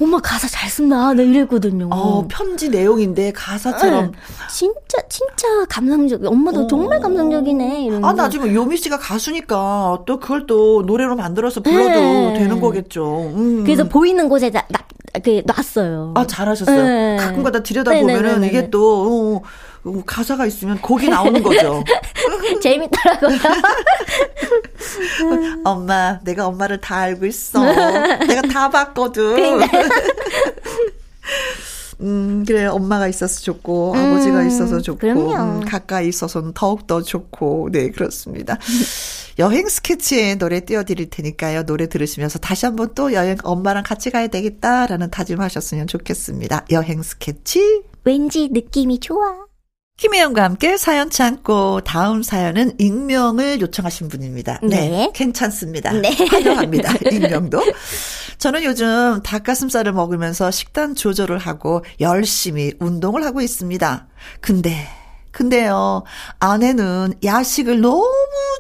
엄마 0.02 0.18
가사 0.20 0.48
잘 0.48 0.70
쓴다. 0.70 1.14
나 1.14 1.22
이랬거든요. 1.22 1.90
어, 1.92 2.26
편지 2.30 2.70
내용인데 2.70 3.34
가사처럼. 3.34 4.12
네. 4.12 4.18
진짜, 4.50 4.98
진짜 5.10 5.48
감성적. 5.68 6.26
엄마도 6.26 6.62
어. 6.62 6.68
정말 6.68 7.02
감성적이네. 7.02 7.84
이런 7.84 8.06
아, 8.06 8.14
나중에 8.14 8.54
요미 8.54 8.78
씨가 8.78 8.98
가수니까 8.98 10.00
또 10.06 10.20
그걸 10.20 10.46
또 10.48 10.84
노래로 10.84 11.18
만들어서 11.18 11.60
불러도 11.62 11.90
네. 11.90 12.40
되는 12.40 12.62
거겠죠. 12.62 13.34
음. 13.36 13.64
그래서 13.66 13.84
보이는 13.84 14.30
곳에 14.30 14.50
나, 14.50 14.64
나, 14.70 14.80
그, 15.22 15.42
놨어요. 15.46 16.14
아, 16.16 16.26
잘하셨어요. 16.26 16.82
네. 16.82 17.18
가끔가다 17.18 17.64
들여다보면은 17.64 18.46
이게 18.46 18.70
또, 18.70 19.42
어, 19.84 19.90
어, 19.90 20.04
가사가 20.06 20.46
있으면 20.46 20.80
곡이 20.80 21.10
나오는 21.10 21.42
거죠. 21.44 21.84
재밌더라고요. 22.62 23.38
엄마, 25.66 26.20
내가 26.24 26.48
엄마를 26.48 26.80
다 26.82 26.98
알고 26.98 27.26
있어. 27.26 27.64
내가 28.28 28.42
다 28.44 28.70
봤거든. 28.70 29.60
음, 32.02 32.46
그래, 32.48 32.66
엄마가 32.66 33.10
있어서 33.10 33.42
좋고, 33.42 33.92
음, 33.94 33.98
아버지가 33.98 34.44
있어서 34.44 34.80
좋고, 34.80 35.34
음, 35.34 35.66
가까이 35.66 36.08
있어서는 36.08 36.54
더욱더 36.54 37.02
좋고, 37.02 37.70
네, 37.74 37.90
그렇습니다. 37.92 38.58
여행 39.38 39.68
스케치에 39.68 40.36
노래 40.36 40.62
띄워드릴 40.62 41.10
테니까요. 41.10 41.64
노래 41.64 41.88
들으시면서 41.90 42.40
다시 42.40 42.66
한번 42.66 42.94
또 42.96 43.12
여행 43.14 43.36
엄마랑 43.44 43.84
같이 43.84 44.12
가야 44.12 44.28
되겠다라는 44.28 45.12
다짐하셨으면 45.12 45.88
좋겠습니다. 45.88 46.66
여행 46.72 47.02
스케치. 47.02 47.84
왠지 48.06 48.48
느낌이 48.50 49.00
좋아. 49.00 49.49
김혜영과 50.00 50.44
함께 50.44 50.78
사연 50.78 51.10
참고 51.10 51.82
다음 51.82 52.24
사연은 52.24 52.76
익명을 52.80 53.60
요청하신 53.60 54.08
분입니다. 54.08 54.62
네. 54.64 54.90
네 54.90 55.12
괜찮습니다. 55.14 55.92
네. 55.92 56.10
환영합니다. 56.32 56.94
익명도. 57.12 57.62
저는 58.38 58.64
요즘 58.64 59.22
닭가슴살을 59.22 59.92
먹으면서 59.92 60.52
식단 60.52 60.96
조절을 60.96 61.38
하고 61.38 61.84
열심히 62.00 62.72
운동을 62.80 63.26
하고 63.26 63.42
있습니다. 63.42 64.08
근데 64.40 64.88
근데요, 65.32 66.04
아내는 66.40 67.14
야식을 67.24 67.82
너무 67.82 68.06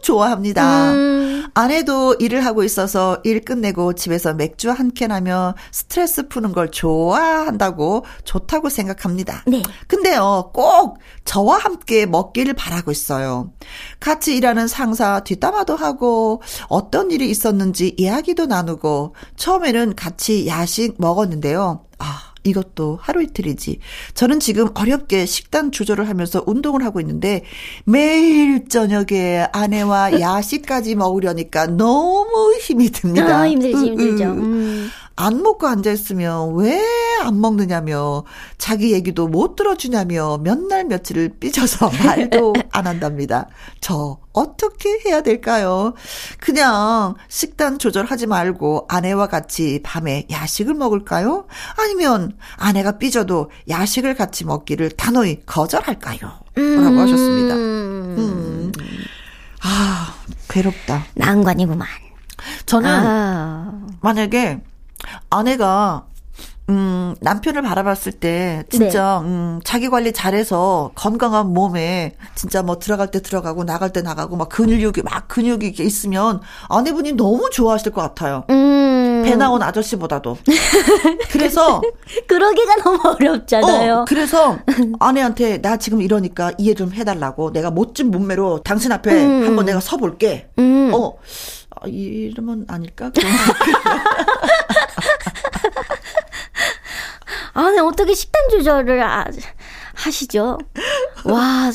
좋아합니다. 0.03 0.91
음. 0.93 1.47
아내도 1.55 2.15
일을 2.19 2.45
하고 2.45 2.63
있어서 2.63 3.19
일 3.23 3.41
끝내고 3.41 3.93
집에서 3.93 4.33
맥주 4.33 4.69
한 4.69 4.91
캔 4.93 5.11
하며 5.11 5.55
스트레스 5.71 6.27
푸는 6.27 6.51
걸 6.51 6.71
좋아한다고 6.71 8.05
좋다고 8.23 8.69
생각합니다. 8.69 9.43
네. 9.47 9.61
근데요, 9.87 10.51
꼭 10.53 10.97
저와 11.25 11.57
함께 11.57 12.05
먹기를 12.05 12.53
바라고 12.53 12.91
있어요. 12.91 13.51
같이 13.99 14.35
일하는 14.35 14.67
상사 14.67 15.19
뒷담화도 15.21 15.75
하고 15.75 16.41
어떤 16.67 17.11
일이 17.11 17.29
있었는지 17.29 17.93
이야기도 17.97 18.45
나누고 18.47 19.15
처음에는 19.37 19.95
같이 19.95 20.47
야식 20.47 20.95
먹었는데요. 20.97 21.85
아, 21.99 22.28
이것도 22.43 22.99
하루 23.01 23.21
이틀이지. 23.21 23.79
저는 24.13 24.39
지금 24.39 24.69
어렵게 24.73 25.25
식단 25.25 25.71
조절을 25.71 26.07
하면서 26.07 26.43
운동을 26.45 26.83
하고 26.83 26.99
있는데 26.99 27.43
매일 27.85 28.67
저녁에 28.67 29.47
아내와 29.51 30.19
야식까지 30.19 30.95
먹으려니까 30.95 31.67
너무 31.67 32.55
힘이 32.61 32.89
듭니다. 32.91 33.39
아, 33.39 33.47
힘들지, 33.47 33.77
힘들죠. 33.77 34.23
음. 34.25 34.89
안 35.19 35.41
먹고 35.41 35.67
앉아있으면 35.67 36.55
왜 36.55 36.79
안 37.21 37.41
먹느냐며 37.41 38.23
자기 38.57 38.93
얘기도 38.93 39.27
못 39.27 39.55
들어주냐며 39.55 40.37
몇 40.41 40.59
날 40.69 40.85
며칠을 40.85 41.35
삐져서 41.39 41.89
말도 42.05 42.53
안 42.71 42.85
한답니다. 42.87 43.47
저 43.81 44.19
어떻게 44.33 44.99
해야 45.05 45.21
될까요? 45.21 45.93
그냥 46.39 47.15
식단 47.27 47.79
조절하지 47.79 48.27
말고 48.27 48.85
아내와 48.87 49.27
같이 49.27 49.81
밤에 49.83 50.27
야식을 50.29 50.75
먹을까요? 50.75 51.47
아니면 51.77 52.37
아내가 52.55 52.97
삐져도 52.99 53.49
야식을 53.67 54.15
같이 54.15 54.45
먹기를 54.45 54.91
단호히 54.91 55.41
거절할까요? 55.45 56.19
음. 56.57 56.83
라고 56.83 56.99
하셨습니다. 56.99 57.55
음. 57.55 58.71
아, 59.63 60.13
괴롭다. 60.49 61.05
난관이구만. 61.15 61.87
저는 62.65 62.89
아. 62.89 63.87
만약에 64.01 64.61
아내가 65.29 66.05
음, 66.69 67.15
남편을 67.19 67.63
바라봤을 67.63 68.11
때, 68.11 68.63
진짜, 68.69 69.21
네. 69.23 69.27
음, 69.27 69.59
자기 69.63 69.89
관리 69.89 70.13
잘해서 70.13 70.91
건강한 70.93 71.47
몸에, 71.47 72.15
진짜 72.35 72.61
뭐 72.61 72.77
들어갈 72.77 73.09
때 73.09 73.23
들어가고, 73.23 73.63
나갈 73.63 73.91
때 73.91 74.03
나가고, 74.03 74.35
막 74.37 74.49
근육이, 74.49 75.01
막 75.03 75.27
근육이 75.27 75.65
이렇게 75.65 75.83
있으면, 75.83 76.41
아내분이 76.67 77.13
너무 77.13 77.49
좋아하실 77.49 77.91
것 77.91 78.01
같아요. 78.01 78.43
음. 78.51 79.23
배 79.25 79.35
나온 79.35 79.63
아저씨보다도. 79.63 80.37
그래서. 81.31 81.81
그러기가 82.27 82.75
너무 82.83 82.99
어렵잖아요. 83.03 83.95
어, 83.95 84.05
그래서 84.07 84.59
아내한테, 84.99 85.61
나 85.61 85.77
지금 85.77 86.03
이러니까 86.03 86.51
이해 86.59 86.75
좀 86.75 86.93
해달라고, 86.93 87.51
내가 87.51 87.71
멋진 87.71 88.11
몸매로 88.11 88.61
당신 88.61 88.91
앞에 88.91 89.11
음. 89.11 89.47
한번 89.47 89.65
내가 89.65 89.79
서볼게. 89.79 90.49
음. 90.59 90.91
어. 90.93 91.15
아, 91.81 91.87
이름은 91.87 92.65
아닐까? 92.67 93.11
아, 97.59 97.71
네, 97.71 97.79
어떻게 97.79 98.13
식단 98.13 98.47
조절을 98.51 99.03
아, 99.03 99.25
하시죠? 99.93 100.57
와, 101.25 101.69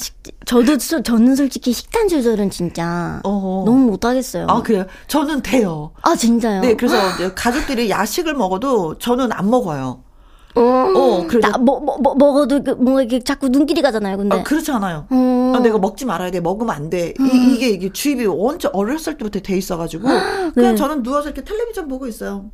저도, 0.46 0.78
저는 0.78 1.36
솔직히 1.36 1.74
식단 1.74 2.08
조절은 2.08 2.48
진짜 2.48 3.20
어허. 3.22 3.64
너무 3.66 3.90
못하겠어요. 3.90 4.46
아, 4.48 4.62
그래요? 4.62 4.86
저는 5.08 5.42
돼요. 5.42 5.92
아, 6.00 6.16
진짜요? 6.16 6.62
네, 6.62 6.74
그래서 6.74 6.96
가족들이 7.34 7.90
야식을 7.90 8.32
먹어도 8.32 8.96
저는 8.96 9.30
안 9.32 9.50
먹어요. 9.50 10.02
어, 10.56 10.60
어 10.60 11.26
그래. 11.26 11.46
뭐, 11.60 11.80
뭐, 11.80 11.98
뭐, 11.98 12.14
먹어도 12.14 12.64
그 12.64 12.70
뭔가 12.70 13.02
이렇게 13.02 13.18
자꾸 13.18 13.48
눈길이 13.48 13.82
가잖아요, 13.82 14.16
근데. 14.16 14.38
아, 14.38 14.42
그렇지 14.42 14.70
않아요. 14.70 15.06
어. 15.10 15.52
아, 15.54 15.60
내가 15.60 15.76
먹지 15.76 16.06
말아야 16.06 16.30
돼. 16.30 16.40
먹으면 16.40 16.74
안 16.74 16.88
돼. 16.88 17.12
음. 17.20 17.26
이, 17.26 17.58
게 17.58 17.68
이게 17.68 17.92
주입이 17.92 18.24
원체 18.24 18.70
어렸을 18.72 19.18
때부터 19.18 19.40
돼 19.40 19.54
있어가지고. 19.58 20.08
그냥 20.54 20.54
네. 20.54 20.74
저는 20.76 21.02
누워서 21.02 21.28
이렇게 21.28 21.44
텔레비전 21.44 21.88
보고 21.88 22.06
있어요. 22.06 22.50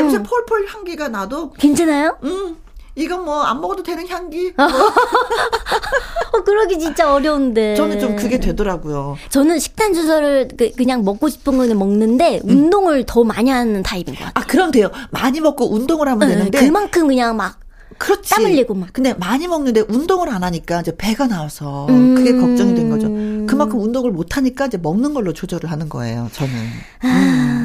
음. 0.00 0.08
냄새 0.10 0.22
폴폴 0.22 0.66
향기가 0.68 1.08
나도. 1.08 1.52
괜찮아요? 1.52 2.16
음. 2.24 2.56
이건 2.96 3.24
뭐 3.24 3.42
안 3.42 3.60
먹어도 3.60 3.82
되는 3.82 4.06
향기. 4.08 4.52
뭐. 4.56 4.66
어, 6.32 6.44
그러기 6.44 6.78
진짜 6.78 7.12
어려운데. 7.12 7.74
저는 7.76 7.98
좀 8.00 8.14
그게 8.16 8.38
되더라고요. 8.38 9.16
저는 9.30 9.58
식단 9.58 9.94
주소를 9.94 10.48
그, 10.56 10.82
냥 10.84 11.04
먹고 11.04 11.28
싶은 11.28 11.56
거는 11.58 11.78
먹는데 11.78 12.40
음. 12.44 12.50
운동을 12.50 13.04
더 13.06 13.24
많이 13.24 13.50
하는 13.50 13.82
타입인 13.82 14.14
것 14.14 14.24
같아요. 14.24 14.32
아, 14.34 14.46
그럼 14.46 14.70
돼요. 14.70 14.90
많이 15.10 15.40
먹고 15.40 15.72
운동을 15.72 16.08
하면 16.08 16.28
네, 16.28 16.34
되는데. 16.36 16.60
그만큼 16.60 17.08
그냥 17.08 17.36
막 17.36 17.58
그렇지. 17.98 18.30
땀 18.30 18.44
흘리고 18.44 18.74
막. 18.74 18.88
근데 18.92 19.14
많이 19.14 19.46
먹는데 19.48 19.84
운동을 19.88 20.28
안 20.28 20.42
하니까 20.44 20.80
이제 20.80 20.92
배가 20.96 21.26
나와서 21.26 21.86
음. 21.90 22.14
그게 22.14 22.32
걱정이 22.32 22.74
된 22.74 22.90
거죠. 22.90 23.08
그만큼 23.48 23.80
운동을 23.80 24.10
못 24.10 24.36
하니까 24.36 24.66
이제 24.66 24.76
먹는 24.78 25.14
걸로 25.14 25.32
조절을 25.32 25.70
하는 25.70 25.88
거예요. 25.88 26.28
저는. 26.32 26.52
아. 27.02 27.06
음. 27.08 27.63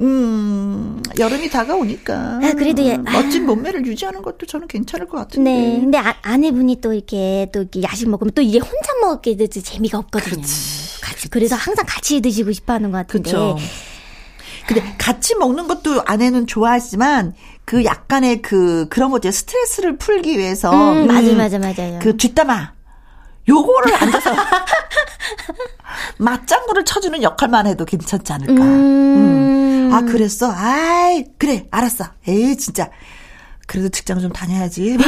음, 0.00 1.02
여름이 1.18 1.50
다가오니까. 1.50 2.40
아, 2.42 2.52
그래도 2.56 2.82
예. 2.84 2.96
멋진 2.96 3.46
몸매를 3.46 3.86
유지하는 3.86 4.22
것도 4.22 4.46
저는 4.46 4.66
괜찮을 4.68 5.06
것 5.06 5.18
같은데. 5.18 5.50
네. 5.50 5.80
근데 5.80 5.98
아, 5.98 6.14
아내분이 6.22 6.80
또 6.80 6.92
이렇게 6.92 7.48
또 7.52 7.60
이렇게 7.60 7.82
야식 7.82 8.08
먹으면 8.08 8.32
또 8.34 8.42
이게 8.42 8.58
혼자 8.58 8.94
먹게 9.00 9.36
돼도 9.36 9.60
재미가 9.60 9.98
없거든요. 9.98 10.40
그치. 10.42 11.00
같이. 11.00 11.28
그래서 11.28 11.56
항상 11.56 11.84
같이 11.86 12.20
드시고 12.20 12.52
싶어 12.52 12.72
하는 12.74 12.90
것 12.90 12.98
같은데. 12.98 13.30
그렇죠. 13.30 13.58
근데 14.66 14.94
같이 14.96 15.34
먹는 15.36 15.66
것도 15.66 16.02
아내는 16.06 16.46
좋아하지만 16.46 17.34
그 17.64 17.84
약간의 17.84 18.42
그 18.42 18.86
그런 18.88 19.10
거죠 19.10 19.30
스트레스를 19.30 19.96
풀기 19.96 20.38
위해서 20.38 20.70
음, 20.70 21.06
맞아 21.08 21.32
맞아 21.34 21.58
맞아요. 21.58 21.98
그 22.00 22.16
뒷담화 22.16 22.72
요거를 23.48 23.94
앉아서 23.94 24.30
맞장구를 26.18 26.84
쳐주는 26.84 27.22
역할만 27.22 27.66
해도 27.66 27.84
괜찮지 27.84 28.32
않을까. 28.32 28.62
음. 28.62 29.71
음. 29.92 30.08
아, 30.08 30.10
그랬어? 30.10 30.50
아이, 30.50 31.24
그래, 31.38 31.66
알았어. 31.70 32.04
에이, 32.26 32.56
진짜. 32.56 32.90
그래도 33.66 33.88
직장 33.88 34.20
좀 34.20 34.32
다녀야지. 34.32 34.96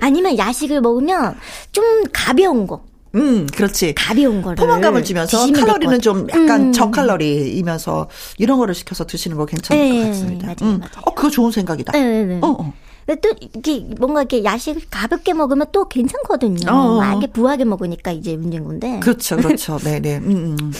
아니면 0.00 0.38
야식을 0.38 0.80
먹으면 0.80 1.36
좀 1.72 2.04
가벼운 2.12 2.66
거. 2.66 2.84
음, 3.14 3.46
그렇지. 3.46 3.94
가벼운 3.94 4.42
거를 4.42 4.56
포만감을 4.56 5.02
주면서 5.04 5.50
칼로리는 5.50 6.00
좀 6.00 6.26
약간 6.28 6.66
음. 6.66 6.72
저칼로리이면서 6.72 8.08
이런 8.38 8.58
거를 8.58 8.74
시켜서 8.74 9.06
드시는 9.06 9.36
거 9.38 9.46
괜찮을 9.46 9.82
네, 9.82 9.98
것 10.02 10.06
같습니다. 10.08 10.46
맞아요, 10.48 10.56
음. 10.62 10.78
맞아요. 10.80 10.92
어, 11.02 11.14
그거 11.14 11.30
좋은 11.30 11.50
생각이다. 11.50 11.92
네, 11.92 12.00
네, 12.02 12.24
네. 12.24 12.38
어, 12.42 12.48
어. 12.48 12.72
근데 13.06 13.20
또 13.20 13.34
이렇게 13.40 13.86
뭔가 13.98 14.20
이렇게 14.22 14.44
야식 14.44 14.88
가볍게 14.90 15.32
먹으면 15.32 15.68
또 15.72 15.88
괜찮거든요. 15.88 16.70
어. 16.70 16.96
막 16.98 17.12
이렇게 17.12 17.28
부하게 17.28 17.64
먹으니까 17.64 18.10
이제 18.10 18.36
문제인 18.36 18.64
건데. 18.64 19.00
그렇죠, 19.00 19.36
그렇죠. 19.36 19.78
네, 19.84 20.00
네. 20.00 20.18
음, 20.18 20.56
음. 20.60 20.72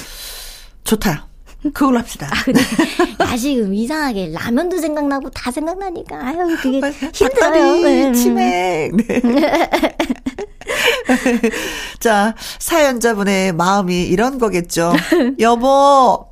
좋다. 0.87 1.27
그걸로 1.75 1.99
합시다. 1.99 2.29
아, 2.31 2.43
근데 2.45 2.61
야식은 3.21 3.75
이상하게 3.75 4.31
라면도 4.33 4.79
생각나고 4.79 5.29
다 5.31 5.51
생각나니까 5.51 6.17
아유 6.25 6.57
그게 6.63 6.81
힘들어요. 7.13 7.83
네. 7.83 8.13
치맥. 8.13 8.97
네. 8.97 9.21
자, 12.01 12.35
사연자분의 12.59 13.53
마음이 13.53 14.05
이런 14.05 14.39
거겠죠. 14.39 14.93
여보, 15.41 16.27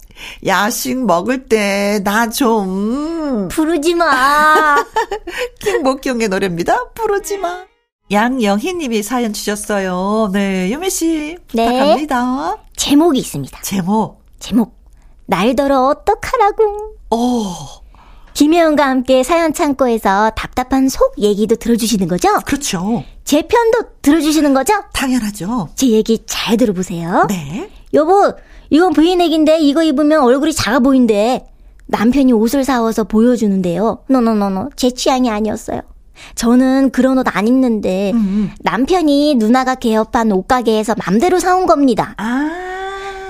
야식 0.47 1.05
먹을 1.05 1.47
때 1.47 2.01
나 2.05 2.29
좀 2.31 3.49
부르지 3.51 3.95
마. 3.95 4.77
김목경의 5.61 6.29
노래입니다. 6.29 6.93
부르지 6.95 7.39
마. 7.39 7.65
양영희 8.11 8.75
님이 8.75 9.03
사연 9.03 9.33
주셨어요. 9.33 10.31
네, 10.33 10.71
유미 10.71 10.91
씨 10.91 11.37
네. 11.55 11.67
부탁합니다. 11.67 12.57
제목이 12.77 13.19
있습니다. 13.21 13.61
제목. 13.63 14.24
제목. 14.45 14.77
날더러 15.25 15.87
어떡하라고. 15.87 16.97
오. 17.11 17.45
김혜영과 18.35 18.87
함께 18.87 19.23
사연 19.23 19.55
창고에서 19.55 20.33
답답한 20.37 20.91
속 20.91 21.15
얘기도 21.19 21.57
들어주시는 21.57 22.09
거죠? 22.09 22.29
그렇죠. 22.45 23.05
제 23.25 23.41
편도 23.41 23.93
들어주시는 24.03 24.53
거죠? 24.53 24.75
당연하죠. 24.93 25.71
제 25.77 25.89
얘기 25.89 26.23
잘 26.27 26.59
들어보세요. 26.59 27.27
네. 27.31 27.71
여보, 27.95 28.35
이건 28.69 28.93
브이넥인데 28.93 29.61
이거 29.61 29.83
입으면 29.83 30.21
얼굴이 30.23 30.53
작아 30.53 30.81
보인대. 30.81 31.47
남편이 31.87 32.35
옷을 32.35 32.65
사와서 32.65 33.05
보여주는데요. 33.05 34.01
no 34.11 34.24
no 34.24 34.38
no 34.38 34.51
no. 34.51 34.71
제 34.77 34.91
취향이 34.91 35.31
아니었어요. 35.31 35.81
저는 36.35 36.91
그런 36.91 37.17
옷 37.17 37.27
안 37.35 37.49
입는데 37.49 38.13
음. 38.13 38.51
남편이 38.61 39.37
누나가 39.37 39.75
개업한 39.75 40.33
옷가게에서 40.33 40.97
맘대로 41.07 41.39
사온 41.39 41.65
겁니다. 41.65 42.15
아. 42.19 42.74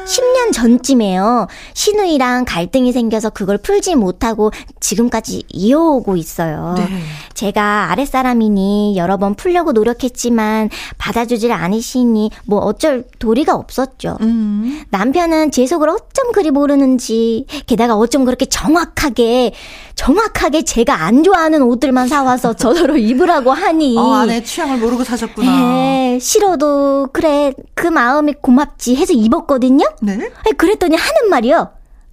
10년 0.06 0.52
전쯤에요. 0.52 1.46
신우이랑 1.72 2.44
갈등이 2.44 2.92
생겨서 2.92 3.30
그걸 3.30 3.58
풀지 3.58 3.94
못하고 3.94 4.50
지금까지 4.80 5.44
이어오고 5.48 6.16
있어요. 6.16 6.74
네. 6.76 6.88
제가 7.34 7.90
아랫사람이니 7.90 8.94
여러 8.96 9.16
번 9.16 9.34
풀려고 9.34 9.72
노력했지만 9.72 10.70
받아주질 10.98 11.52
않으시니 11.52 12.30
뭐 12.46 12.60
어쩔 12.60 13.04
도리가 13.18 13.54
없었죠. 13.54 14.18
음. 14.20 14.84
남편은 14.90 15.50
제 15.50 15.66
속을 15.66 15.88
어쩜 15.88 16.32
그리 16.32 16.50
모르는지 16.50 17.46
게다가 17.66 17.96
어쩜 17.96 18.24
그렇게 18.24 18.46
정확하게 18.46 19.52
정확하게 19.94 20.62
제가 20.62 21.04
안 21.04 21.22
좋아하는 21.22 21.62
옷들만 21.62 22.08
사와서 22.08 22.54
저더러 22.56 22.96
입으라고 22.96 23.52
하니. 23.52 23.96
어, 23.98 24.14
아내 24.14 24.42
취향을 24.42 24.78
모르고 24.78 25.04
사셨구나. 25.04 25.50
네, 25.50 26.18
싫어도 26.20 27.08
그래 27.12 27.52
그 27.74 27.86
마음이 27.86 28.34
고맙지 28.40 28.96
해서 28.96 29.12
입었거든요. 29.12 29.84
네. 30.02 30.18
그랬더니 30.57 30.96
하는 30.96 31.30
말이요. 31.30 31.70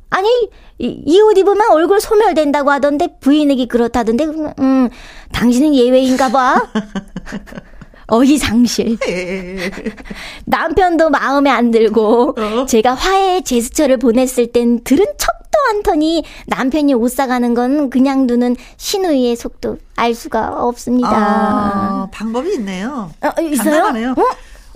아니 0.09 0.27
이 0.79 1.21
옷 1.21 1.37
입으면 1.37 1.71
얼굴 1.71 2.01
소멸된다고 2.01 2.69
하던데 2.71 3.17
부인에게 3.21 3.67
그렇다던데 3.67 4.25
음 4.59 4.89
당신은 5.31 5.73
예외인가 5.75 6.29
봐. 6.29 6.61
어이상실. 8.07 8.97
남편도 10.45 11.09
마음에 11.11 11.49
안 11.49 11.71
들고 11.71 12.35
어? 12.37 12.65
제가 12.65 12.93
화해 12.93 13.41
제스처를 13.41 13.97
보냈을 13.97 14.47
땐 14.51 14.83
들은 14.83 15.05
척도 15.17 15.57
않더니 15.69 16.23
남편이 16.47 16.93
옷 16.93 17.09
사가는 17.09 17.53
건 17.53 17.89
그냥 17.89 18.27
두는 18.27 18.57
신우이의 18.75 19.37
속도 19.37 19.77
알 19.95 20.13
수가 20.13 20.57
없습니다. 20.65 21.09
아, 21.13 22.07
방법이 22.11 22.53
있네요. 22.55 23.11
어, 23.21 23.41
있어요? 23.41 23.85
어? 24.17 24.25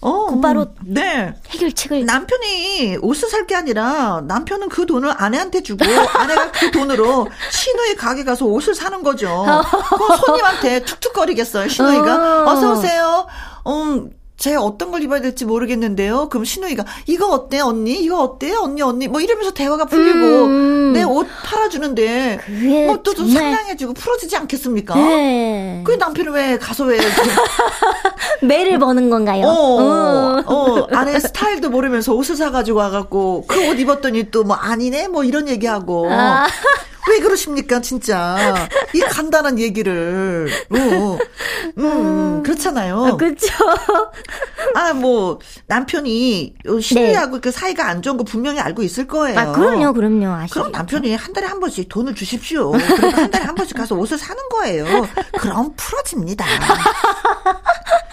어, 0.05 0.27
곧바로 0.27 0.67
네. 0.85 1.33
해결책을 1.49 2.05
남편이 2.05 2.97
옷을 3.01 3.27
살 3.29 3.45
게 3.45 3.55
아니라 3.55 4.21
남편은 4.27 4.69
그 4.69 4.85
돈을 4.87 5.13
아내한테 5.15 5.61
주고 5.61 5.85
아내가 5.85 6.51
그 6.51 6.69
돈으로 6.71 7.27
신우이 7.51 7.95
가게 7.95 8.23
가서 8.23 8.45
옷을 8.45 8.73
사는 8.73 9.03
거죠. 9.03 9.45
그 9.97 10.17
손님한테 10.25 10.83
툭툭거리겠어요. 10.83 11.67
신우이가 11.69 12.51
어. 12.51 12.55
서 12.55 12.71
오세요. 12.71 13.27
음, 13.67 14.09
제가 14.37 14.61
어떤 14.61 14.91
걸 14.91 15.01
입어야 15.01 15.21
될지 15.21 15.45
모르겠는데요. 15.45 16.27
그럼 16.29 16.43
신우이가 16.43 16.83
이거 17.07 17.27
어때 17.29 17.59
언니? 17.61 17.93
이거 17.93 18.21
어때 18.21 18.53
언니 18.53 18.81
언니? 18.81 19.07
뭐 19.07 19.21
이러면서 19.21 19.51
대화가 19.51 19.85
풀리고 19.85 20.45
음. 20.45 20.93
내옷 20.93 21.25
팔아주는데 21.45 22.41
뭐또 22.87 23.13
좀 23.13 23.29
상냥해지고 23.29 23.93
풀어지지 23.93 24.35
않겠습니까? 24.35 24.95
네. 24.95 25.81
그 25.85 25.93
남편은 25.93 26.33
왜 26.33 26.57
가서 26.57 26.83
왜 26.83 26.99
매를 28.41 28.77
버는 28.79 29.09
건가요? 29.09 29.45
어, 29.45 30.41
어, 30.45 30.53
어 30.53 30.87
아내 30.91 31.19
스타일도 31.19 31.69
모르면서 31.69 32.13
옷을 32.13 32.35
사가지고 32.35 32.77
와갖고 32.79 33.45
그 33.47 33.65
옷 33.65 33.79
입었더니 33.79 34.29
또 34.31 34.43
뭐 34.45 34.55
아니네 34.55 35.07
뭐 35.07 35.23
이런 35.23 35.47
얘기하고 35.49 36.07
아. 36.11 36.45
왜 37.09 37.19
그러십니까, 37.19 37.81
진짜. 37.81 38.67
이 38.93 38.99
간단한 38.99 39.59
얘기를. 39.59 40.49
어, 40.71 41.17
음, 41.77 41.83
음, 41.85 42.43
그렇잖아요. 42.43 43.05
아, 43.05 43.17
그렇죠. 43.17 43.47
아, 44.75 44.93
뭐, 44.93 45.39
남편이 45.67 46.55
신우하고 46.81 47.35
네. 47.35 47.41
그 47.41 47.51
사이가 47.51 47.87
안 47.87 48.01
좋은 48.01 48.17
거 48.17 48.23
분명히 48.23 48.59
알고 48.59 48.81
있을 48.83 49.07
거예요. 49.07 49.39
아, 49.39 49.51
그럼요, 49.51 49.93
그럼요. 49.93 50.27
아시죠? 50.33 50.59
그럼 50.59 50.71
남편이 50.71 51.15
한 51.15 51.33
달에 51.33 51.47
한 51.47 51.59
번씩 51.59 51.89
돈을 51.89 52.15
주십시오. 52.15 52.71
그리고 52.71 53.09
한 53.09 53.29
달에 53.31 53.45
한 53.45 53.55
번씩 53.55 53.77
가서 53.77 53.95
옷을 53.95 54.17
사는 54.17 54.41
거예요. 54.49 54.85
그럼 55.39 55.73
풀어집니다. 55.75 56.45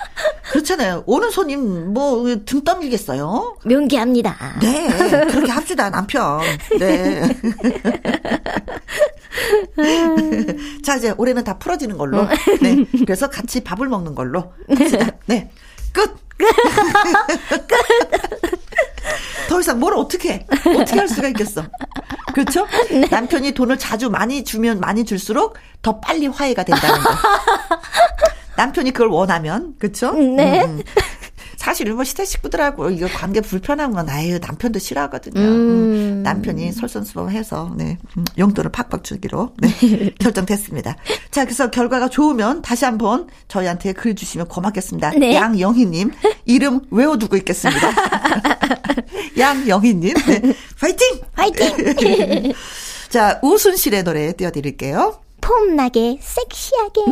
그렇잖아요. 0.63 1.03
오는 1.07 1.31
손님 1.31 1.93
뭐 1.93 2.23
등 2.47 2.63
떠밀겠어요? 2.65 3.57
명기합니다. 3.65 4.37
네, 4.61 4.89
그렇게 5.27 5.51
합시다 5.51 5.91
남편. 5.91 6.41
네. 6.79 7.23
자 10.85 10.97
이제 10.97 11.13
올해는 11.17 11.45
다 11.45 11.59
풀어지는 11.59 11.99
걸로. 11.99 12.27
네, 12.61 12.85
그래서 13.05 13.29
같이 13.29 13.63
밥을 13.63 13.89
먹는 13.89 14.15
걸로 14.15 14.53
합시다. 14.69 15.07
네, 15.27 15.51
끝. 15.93 16.17
더 19.49 19.61
이상 19.61 19.79
뭘 19.81 19.95
어떻게 19.95 20.47
어떻게 20.79 20.99
할 20.99 21.09
수가 21.09 21.29
있겠어. 21.29 21.63
그렇죠? 22.35 22.67
네. 22.89 23.07
남편이 23.11 23.53
돈을 23.53 23.79
자주 23.79 24.09
많이 24.11 24.45
주면 24.45 24.81
많이 24.81 25.05
줄수록 25.05 25.57
더 25.83 26.01
빨리 26.01 26.27
화해가 26.29 26.63
된다는 26.65 27.01
거. 27.01 27.11
남편이 28.63 28.93
그걸 28.93 29.09
원하면, 29.09 29.75
그렇죠? 29.79 30.13
네. 30.13 30.63
음, 30.65 30.79
음. 30.79 30.83
사실은 31.57 31.95
뭐 31.95 32.05
시대 32.05 32.25
식구들하고 32.25 32.91
이거 32.91 33.07
관계 33.07 33.41
불편한 33.41 33.93
건 33.93 34.09
아유 34.09 34.39
남편도 34.41 34.79
싫어하거든요. 34.79 35.41
음. 35.41 35.45
음. 35.45 36.23
남편이 36.25 36.73
솔선수범해서 36.73 37.75
네 37.77 37.99
음, 38.17 38.25
용돈을 38.37 38.73
팍팍 38.73 39.05
주기로 39.05 39.55
네, 39.59 39.69
결정됐습니다. 40.19 40.97
자 41.31 41.45
그래서 41.45 41.71
결과가 41.71 42.09
좋으면 42.09 42.63
다시 42.63 42.85
한번 42.85 43.29
저희한테 43.47 43.93
글 43.93 44.17
주시면 44.17 44.49
고맙겠습니다. 44.49 45.11
네. 45.11 45.35
양영희님 45.37 46.11
이름 46.47 46.81
외워두고 46.91 47.37
있겠습니다. 47.37 47.93
양영희님 49.39 50.15
네. 50.15 50.55
파이팅 50.81 51.21
파이팅. 51.33 52.53
자 53.09 53.39
우순실의 53.43 54.03
노래 54.03 54.33
띄워드릴게요. 54.33 55.21
폼나게 55.41 56.19
섹시하게. 56.21 57.03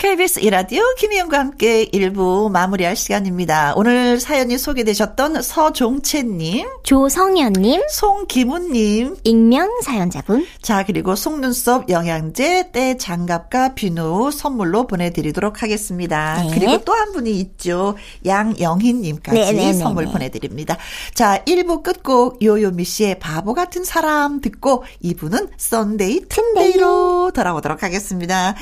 음. 0.00 0.08
KBS 0.08 0.38
이라디오 0.40 0.82
김희영과 0.96 1.40
함께 1.40 1.84
1부 1.86 2.52
마무리할 2.52 2.94
시간입니다. 2.94 3.72
오늘 3.74 4.20
사연이 4.20 4.56
소개되셨던 4.56 5.42
서종채님, 5.42 6.68
조성현님, 6.84 7.82
송기문님, 7.90 9.16
익명 9.24 9.80
사연자분. 9.82 10.46
자, 10.62 10.84
그리고 10.86 11.16
속눈썹 11.16 11.90
영양제, 11.90 12.70
때 12.70 12.96
장갑과 12.96 13.74
비누 13.74 14.30
선물로 14.30 14.86
보내드리도록 14.86 15.64
하겠습니다. 15.64 16.42
네. 16.44 16.50
그리고 16.54 16.78
또 16.84 16.92
한 16.98 17.12
분이 17.12 17.32
있죠. 17.40 17.96
양영희님까지 18.24 19.38
네, 19.38 19.52
네, 19.52 19.52
네 19.52 19.72
선물 19.72 20.06
네. 20.06 20.12
보내드립니다. 20.12 20.76
자, 21.14 21.42
1부 21.44 21.82
끝곡 21.82 22.40
요요미 22.42 22.84
씨의 22.84 23.18
바보 23.18 23.52
같은 23.52 23.82
사람 23.82 24.40
듣고 24.40 24.84
2부는 25.02 25.48
Sunday 25.56 26.26
튼데이로 26.28 27.32
돌아오도록 27.34 27.82
하겠습니다. 27.82 28.54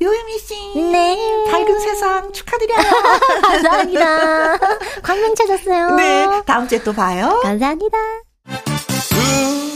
요요미 0.00 0.38
씨. 0.38 0.83
네. 0.92 1.16
밝은 1.50 1.80
세상 1.80 2.32
축하드려요. 2.32 2.82
감사합니다. 3.42 4.58
광명 5.02 5.34
찾았어요. 5.34 5.90
네. 5.96 6.26
다음 6.46 6.66
주에 6.68 6.82
또 6.82 6.92
봐요. 6.92 7.40
감사합니다. 7.42 7.96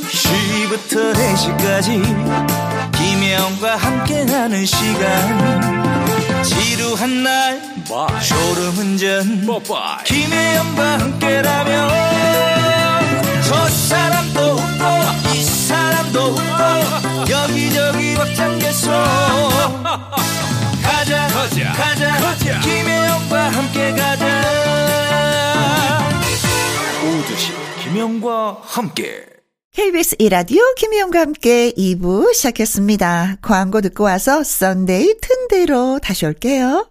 2시부터 0.09 1.15
4시까지 1.15 2.03
김혜영과 2.97 3.77
함께하는 3.77 4.65
시간 4.67 6.43
지루한 6.43 7.23
날 7.23 7.61
Bye. 7.89 8.21
졸음운전 8.23 9.47
Bye. 9.47 10.05
김혜영과 10.05 10.99
함께라면 11.01 11.89
저 13.43 13.67
사람도 13.69 14.41
웃고 14.41 15.35
이 15.35 15.43
사람도 15.43 16.21
웃고 16.21 17.31
여기저기 17.31 18.15
박장대소 18.15 18.91
가자 21.09 21.27
가자 21.29 21.73
가자, 21.73 22.13
가자. 22.21 22.61
김혜영과 22.61 23.49
함께 23.49 23.93
가자 23.93 24.43
오후 27.03 27.24
두시 27.24 27.53
김혜영과 27.83 28.59
함께 28.63 29.25
KBS 29.73 30.17
2라디오 30.19 30.61
김혜영과 30.77 31.21
함께 31.21 31.73
2부 31.73 32.35
시작했습니다. 32.35 33.37
광고 33.41 33.81
듣고 33.81 34.05
와서 34.05 34.45
Sunday 34.45 35.15
튼데이로 35.23 35.99
다시 36.01 36.27
올게요. 36.27 36.91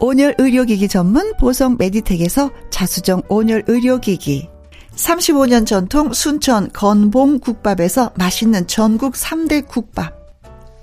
온열 0.00 0.36
의료기기 0.38 0.88
전문 0.88 1.34
보성 1.36 1.76
메디텍에서 1.78 2.50
자수정 2.70 3.22
온열 3.28 3.64
의료기기. 3.66 4.48
35년 4.94 5.66
전통 5.66 6.12
순천 6.12 6.70
건봉 6.72 7.40
국밥에서 7.40 8.12
맛있는 8.14 8.66
전국 8.66 9.14
3대 9.14 9.66
국밥. 9.66 10.14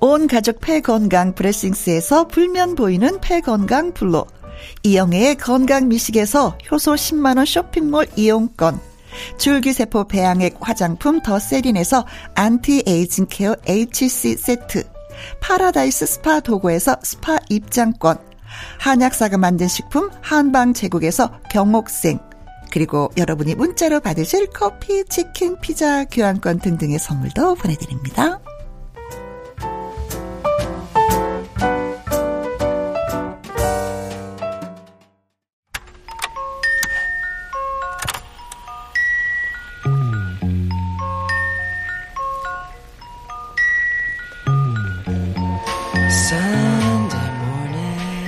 온 0.01 0.27
가족 0.27 0.59
폐건강 0.59 1.33
브레싱스에서 1.33 2.27
불면 2.27 2.75
보이는 2.75 3.19
폐건강 3.21 3.93
블로 3.93 4.25
이영애의 4.83 5.35
건강 5.35 5.87
미식에서 5.87 6.57
효소 6.69 6.95
10만원 6.95 7.45
쇼핑몰 7.45 8.07
이용권. 8.15 8.79
줄기세포 9.37 10.07
배양액 10.09 10.57
화장품 10.59 11.21
더 11.21 11.39
세린에서 11.39 12.05
anti-aging 12.35 13.27
care 13.29 13.55
HC 13.65 14.35
세트. 14.35 14.83
파라다이스 15.39 16.05
스파 16.05 16.41
도구에서 16.41 16.97
스파 17.01 17.37
입장권 17.49 18.34
한약사가 18.79 19.37
만든 19.37 19.67
식품 19.67 20.09
한방 20.21 20.73
제국에서 20.73 21.39
경옥생 21.49 22.19
그리고 22.71 23.09
여러분이 23.17 23.55
문자로 23.55 24.01
받으실 24.01 24.47
커피, 24.47 25.05
치킨, 25.05 25.57
피자, 25.61 26.03
교환권 26.05 26.59
등등의 26.59 26.99
선물도 26.99 27.55
보내드립니다. 27.55 28.41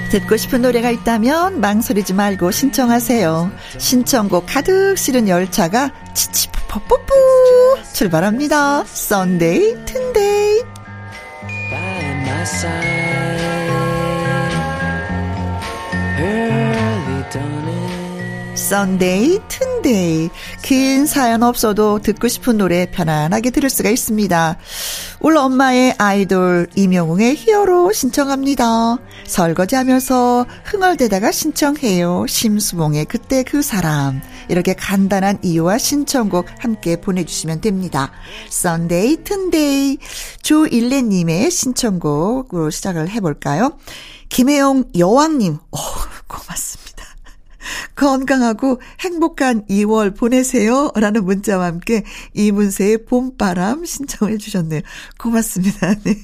듣고 0.09 0.37
싶은 0.37 0.61
노래가 0.61 0.89
있다면 0.89 1.59
망설이지 1.59 2.13
말고 2.13 2.51
신청하세요. 2.51 3.51
신청곡 3.77 4.45
가득 4.47 4.97
실은 4.97 5.27
열차가 5.27 5.91
치치푸퍼뿌뿌 6.13 7.13
출발합니다. 7.93 8.85
Sunday 8.85 9.85
튼데이 9.85 10.63
Sunday 18.55 19.39
튼데이 19.47 20.29
긴 20.61 21.05
사연 21.05 21.41
없어도 21.41 21.99
듣고 21.99 22.27
싶은 22.27 22.57
노래 22.57 22.85
편안하게 22.91 23.51
들을 23.51 23.69
수가 23.69 23.89
있습니다. 23.89 24.57
울 25.19 25.35
엄마의 25.35 25.95
아이돌 25.97 26.67
임영웅의 26.75 27.35
Hero 27.35 27.91
신청합니다. 27.91 28.97
설거지하면서 29.25 30.45
흥얼대다가 30.65 31.31
신청해요. 31.31 32.25
심수봉의 32.27 33.05
그때 33.05 33.43
그 33.43 33.61
사람. 33.61 34.21
이렇게 34.49 34.73
간단한 34.73 35.39
이유와 35.41 35.77
신청곡 35.77 36.45
함께 36.59 37.01
보내주시면 37.01 37.61
됩니다. 37.61 38.11
Sunday 38.49 39.23
튼데이 39.23 39.97
조일레님의 40.41 41.51
신청곡으로 41.51 42.69
시작을 42.69 43.09
해볼까요? 43.09 43.77
김혜영 44.29 44.85
여왕님, 44.97 45.57
오, 45.71 45.77
고맙습니다. 46.27 46.86
건강하고 47.95 48.81
행복한 48.99 49.65
2월 49.67 50.15
보내세요. 50.15 50.91
라는 50.95 51.25
문자와 51.25 51.65
함께 51.65 52.03
이문세의 52.33 53.05
봄바람 53.05 53.85
신청해 53.85 54.37
주셨네요. 54.37 54.81
고맙습니다. 55.17 55.93
네. 56.03 56.15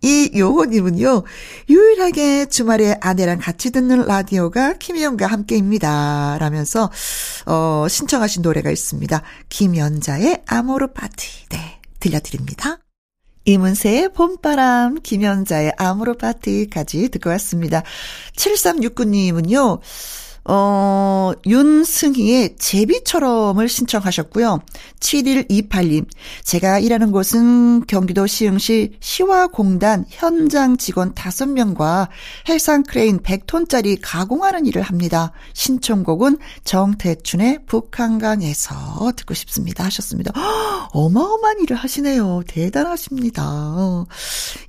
이 0.00 0.30
요호님은요, 0.36 1.24
유일하게 1.68 2.46
주말에 2.46 2.96
아내랑 3.00 3.38
같이 3.38 3.70
듣는 3.70 4.06
라디오가 4.06 4.74
김희영과 4.74 5.26
함께입니다. 5.26 6.38
라면서, 6.38 6.90
어, 7.46 7.86
신청하신 7.88 8.42
노래가 8.42 8.70
있습니다. 8.70 9.22
김연자의 9.48 10.42
아모르 10.46 10.92
파티. 10.92 11.48
네, 11.50 11.80
들려드립니다. 11.98 12.78
이문세의 13.48 14.12
봄바람, 14.12 15.00
김연자의 15.02 15.72
아모르 15.78 16.18
파티까지 16.18 17.08
듣고 17.08 17.30
왔습니다. 17.30 17.82
7369님은요, 18.36 19.80
어, 20.50 21.32
윤승희의 21.46 22.56
제비처럼을 22.56 23.68
신청하셨고요. 23.68 24.60
7128님, 24.98 26.06
제가 26.42 26.78
일하는 26.78 27.12
곳은 27.12 27.84
경기도 27.86 28.26
시흥시 28.26 28.96
시화공단 28.98 30.06
현장 30.08 30.78
직원 30.78 31.12
5명과 31.12 32.08
해상 32.48 32.82
크레인 32.82 33.18
100톤짜리 33.18 33.98
가공하는 34.00 34.64
일을 34.64 34.80
합니다. 34.80 35.32
신청곡은 35.52 36.38
정태춘의 36.64 37.66
북한강에서 37.66 39.12
듣고 39.16 39.34
싶습니다. 39.34 39.84
하셨습니다. 39.84 40.32
어마어마한 40.92 41.60
일을 41.60 41.76
하시네요. 41.76 42.42
대단하십니다. 42.48 44.06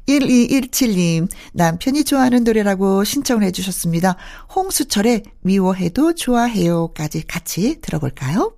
1217님, 0.10 1.30
남편이 1.54 2.04
좋아하는 2.04 2.44
노래라고 2.44 3.06
신청을 3.06 3.44
해주셨습니다. 3.44 4.18
홍수철의 4.54 5.24
미워 5.42 5.68
해도 5.75 6.13
좋아해요까지 6.13 7.27
같이 7.27 7.79
들어볼까요? 7.82 8.53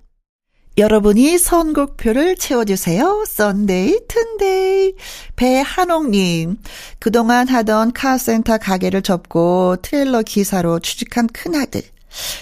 여러분이 0.78 1.36
선곡표를 1.36 2.36
채워주세요. 2.36 3.24
썬데이, 3.28 4.00
튼데이. 4.08 4.94
배한옥님, 5.36 6.56
그동안 6.98 7.46
하던 7.48 7.92
카센터 7.92 8.56
가게를 8.56 9.02
접고 9.02 9.76
트레일러 9.82 10.22
기사로 10.22 10.80
취직한 10.80 11.26
큰아들. 11.26 11.82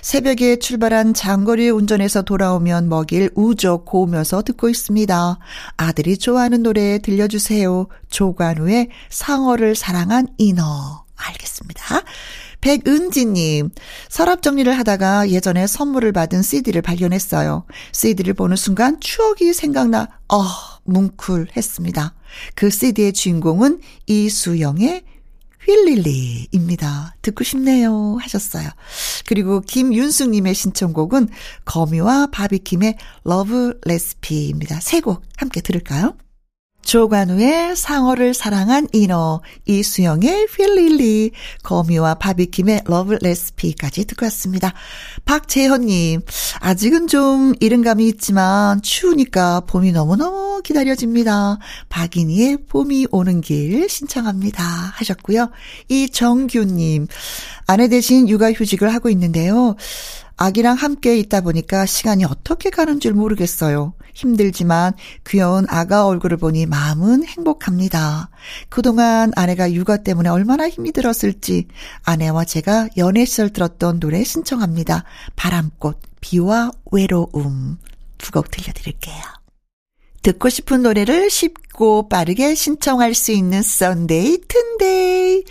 새벽에 0.02 0.56
출발한 0.56 1.14
장거리 1.14 1.70
운전에서 1.70 2.22
돌아오면 2.22 2.88
먹일 2.88 3.30
우족 3.34 3.84
고면서 3.84 4.42
듣고 4.42 4.68
있습니다. 4.68 5.38
아들이 5.76 6.18
좋아하는 6.18 6.62
노래 6.62 6.98
들려주세요. 6.98 7.86
조관우의 8.10 8.88
상어를 9.08 9.74
사랑한 9.74 10.28
인어. 10.38 11.04
알겠습니다. 11.16 12.02
백은지님, 12.60 13.70
서랍 14.08 14.42
정리를 14.42 14.70
하다가 14.78 15.30
예전에 15.30 15.66
선물을 15.66 16.12
받은 16.12 16.42
CD를 16.42 16.82
발견했어요. 16.82 17.64
CD를 17.92 18.34
보는 18.34 18.56
순간 18.56 19.00
추억이 19.00 19.52
생각나, 19.52 20.08
어, 20.28 20.44
뭉클했습니다. 20.84 22.14
그 22.54 22.70
CD의 22.70 23.12
주인공은 23.12 23.80
이수영의 24.06 25.02
휠릴리입니다. 25.66 27.14
듣고 27.22 27.44
싶네요. 27.44 28.16
하셨어요. 28.20 28.68
그리고 29.26 29.60
김윤숙님의 29.60 30.54
신청곡은 30.54 31.28
거미와 31.64 32.28
바비킴의 32.32 32.96
Love 33.24 33.78
Recipe입니다. 33.84 34.80
세 34.80 35.00
곡 35.00 35.22
함께 35.36 35.60
들을까요? 35.60 36.14
조관우의 36.90 37.76
상어를 37.76 38.34
사랑한 38.34 38.88
인어, 38.92 39.42
이수영의 39.64 40.46
휠릴리, 40.46 41.30
거미와 41.62 42.14
바비킴의 42.14 42.82
Love 42.84 43.16
Recipe까지 43.22 44.06
듣고 44.06 44.26
왔습니다. 44.26 44.72
박재현님, 45.24 46.22
아직은 46.58 47.06
좀 47.06 47.54
이른 47.60 47.82
감이 47.82 48.08
있지만 48.08 48.82
추우니까 48.82 49.60
봄이 49.68 49.92
너무너무 49.92 50.62
기다려집니다. 50.62 51.58
박인희의 51.90 52.64
봄이 52.68 53.06
오는 53.12 53.40
길 53.40 53.88
신청합니다. 53.88 54.64
하셨고요. 54.64 55.50
이정규님, 55.88 57.06
아내 57.68 57.86
대신 57.86 58.28
육아휴직을 58.28 58.92
하고 58.92 59.10
있는데요. 59.10 59.76
아기랑 60.42 60.76
함께 60.76 61.18
있다 61.18 61.42
보니까 61.42 61.84
시간이 61.84 62.24
어떻게 62.24 62.70
가는 62.70 62.98
줄 62.98 63.12
모르겠어요. 63.12 63.92
힘들지만 64.14 64.94
귀여운 65.28 65.66
아가 65.68 66.06
얼굴을 66.06 66.38
보니 66.38 66.64
마음은 66.64 67.26
행복합니다. 67.26 68.30
그동안 68.70 69.32
아내가 69.36 69.70
육아 69.70 69.98
때문에 69.98 70.30
얼마나 70.30 70.66
힘이 70.66 70.92
들었을지 70.92 71.68
아내와 72.04 72.46
제가 72.46 72.88
연애 72.96 73.26
시절 73.26 73.50
들었던 73.50 74.00
노래 74.00 74.24
신청합니다. 74.24 75.04
바람꽃, 75.36 76.00
비와 76.22 76.70
외로움. 76.90 77.76
두 78.16 78.32
곡 78.32 78.50
들려드릴게요. 78.50 79.22
듣고 80.22 80.48
싶은 80.48 80.82
노래를 80.82 81.28
쉽고 81.28 82.08
빠르게 82.08 82.54
신청할 82.54 83.14
수 83.14 83.32
있는 83.32 83.62
썬데이 83.62 84.38
튼데이. 84.48 85.44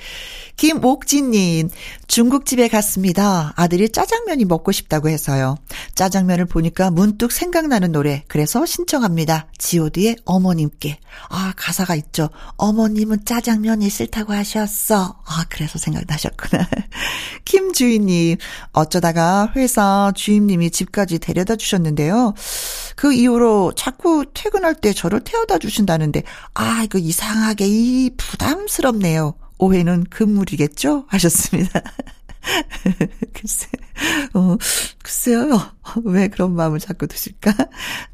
김옥진님, 0.59 1.69
중국집에 2.07 2.67
갔습니다. 2.67 3.53
아들이 3.55 3.87
짜장면이 3.87 4.43
먹고 4.43 4.73
싶다고 4.73 5.07
해서요. 5.07 5.55
짜장면을 5.95 6.47
보니까 6.47 6.91
문득 6.91 7.31
생각나는 7.31 7.93
노래. 7.93 8.25
그래서 8.27 8.65
신청합니다. 8.65 9.47
지오디의 9.57 10.17
어머님께. 10.25 10.99
아, 11.29 11.53
가사가 11.55 11.95
있죠. 11.95 12.29
어머님은 12.57 13.23
짜장면이 13.23 13.89
싫다고 13.89 14.33
하셨어. 14.33 15.21
아, 15.25 15.45
그래서 15.47 15.79
생각나셨구나. 15.79 16.67
김주인님, 17.45 18.35
어쩌다가 18.73 19.53
회사 19.55 20.11
주임님이 20.13 20.71
집까지 20.71 21.19
데려다 21.19 21.55
주셨는데요. 21.55 22.33
그 22.97 23.13
이후로 23.13 23.75
자꾸 23.77 24.25
퇴근할 24.33 24.75
때 24.75 24.91
저를 24.91 25.21
태워다 25.21 25.59
주신다는데, 25.59 26.23
아, 26.53 26.81
이거 26.83 26.97
이상하게 26.97 27.65
이 27.65 28.09
부담스럽네요. 28.17 29.35
오해는 29.59 30.05
금물이겠죠? 30.05 31.05
하셨습니다. 31.07 31.81
글쎄, 33.33 33.67
어, 34.33 34.57
글쎄요. 35.03 35.59
왜 36.05 36.27
그런 36.29 36.53
마음을 36.55 36.79
자꾸 36.79 37.07
드실까? 37.07 37.53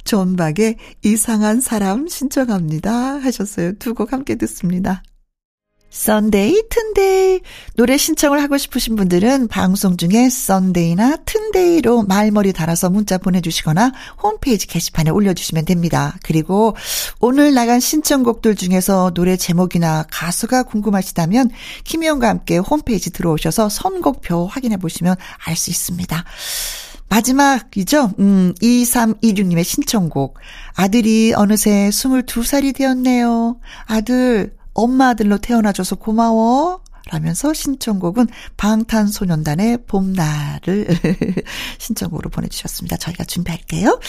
존박의 0.04 0.78
이상한 1.04 1.62
사람 1.62 2.08
신청합니다. 2.08 2.92
하셨어요. 3.22 3.74
두 3.78 3.94
곡 3.94 4.14
함께 4.14 4.36
듣습니다. 4.36 5.04
썬데이, 5.96 6.64
튼데이. 6.70 7.40
노래 7.78 7.96
신청을 7.98 8.44
하고 8.44 8.58
싶으신 8.58 8.98
분들은 8.98 9.48
방송 9.48 9.96
중에 9.96 10.30
썬데이나 10.30 11.16
튼데이로 11.26 12.04
말머리 12.04 12.52
달아서 12.52 12.90
문자 12.90 13.18
보내주시거나 13.18 13.94
홈페이지 14.22 14.68
게시판에 14.68 15.10
올려주시면 15.10 15.64
됩니다. 15.64 16.18
그리고 16.22 16.76
오늘 17.22 17.54
나간 17.54 17.80
신청곡들 17.80 18.56
중에서 18.56 19.12
노래 19.12 19.38
제목이나 19.38 20.04
가수가 20.12 20.64
궁금하시다면 20.64 21.50
김희영과 21.86 22.28
함께 22.28 22.58
홈페이지 22.58 23.10
들어오셔서 23.12 23.70
선곡표 23.70 24.48
확인해 24.48 24.76
보시면 24.76 25.16
알 25.46 25.56
수 25.56 25.70
있습니다. 25.70 26.26
마지막이죠? 27.08 28.12
음, 28.20 28.54
2326님의 28.62 29.64
신청곡. 29.64 30.38
아들이 30.74 31.34
어느새 31.34 31.88
22살이 31.90 32.76
되었네요. 32.76 33.58
아들, 33.86 34.54
엄마 34.76 35.10
아들로 35.10 35.40
태어나줘서 35.40 35.96
고마워. 35.96 36.82
라면서 37.12 37.54
신청곡은 37.54 38.28
방탄소년단의 38.58 39.86
봄날을 39.86 40.88
신청곡으로 41.78 42.32
보내주셨습니다. 42.32 42.98
저희가 42.98 43.24
준비할게요. 43.26 44.00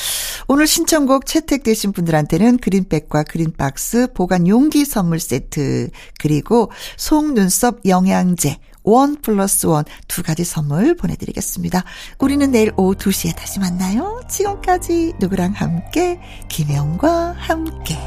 오늘 0.48 0.66
신청곡 0.66 1.26
채택되신 1.26 1.92
분들한테는 1.92 2.56
그린백과 2.56 3.24
그린박스 3.24 4.14
보관 4.14 4.48
용기 4.48 4.86
선물 4.86 5.20
세트 5.20 5.90
그리고 6.18 6.70
속눈썹 6.96 7.80
영양제 7.84 8.56
원 8.82 9.16
플러스 9.20 9.66
원 9.66 9.84
두 10.08 10.22
가지 10.22 10.44
선물 10.44 10.96
보내드리겠습니다. 10.96 11.84
우리는 12.18 12.50
내일 12.50 12.72
오후 12.78 12.94
2시에 12.94 13.36
다시 13.36 13.58
만나요. 13.58 14.22
지금까지 14.28 15.12
누구랑 15.20 15.52
함께 15.52 16.18
김영과 16.48 17.32
함께 17.36 17.98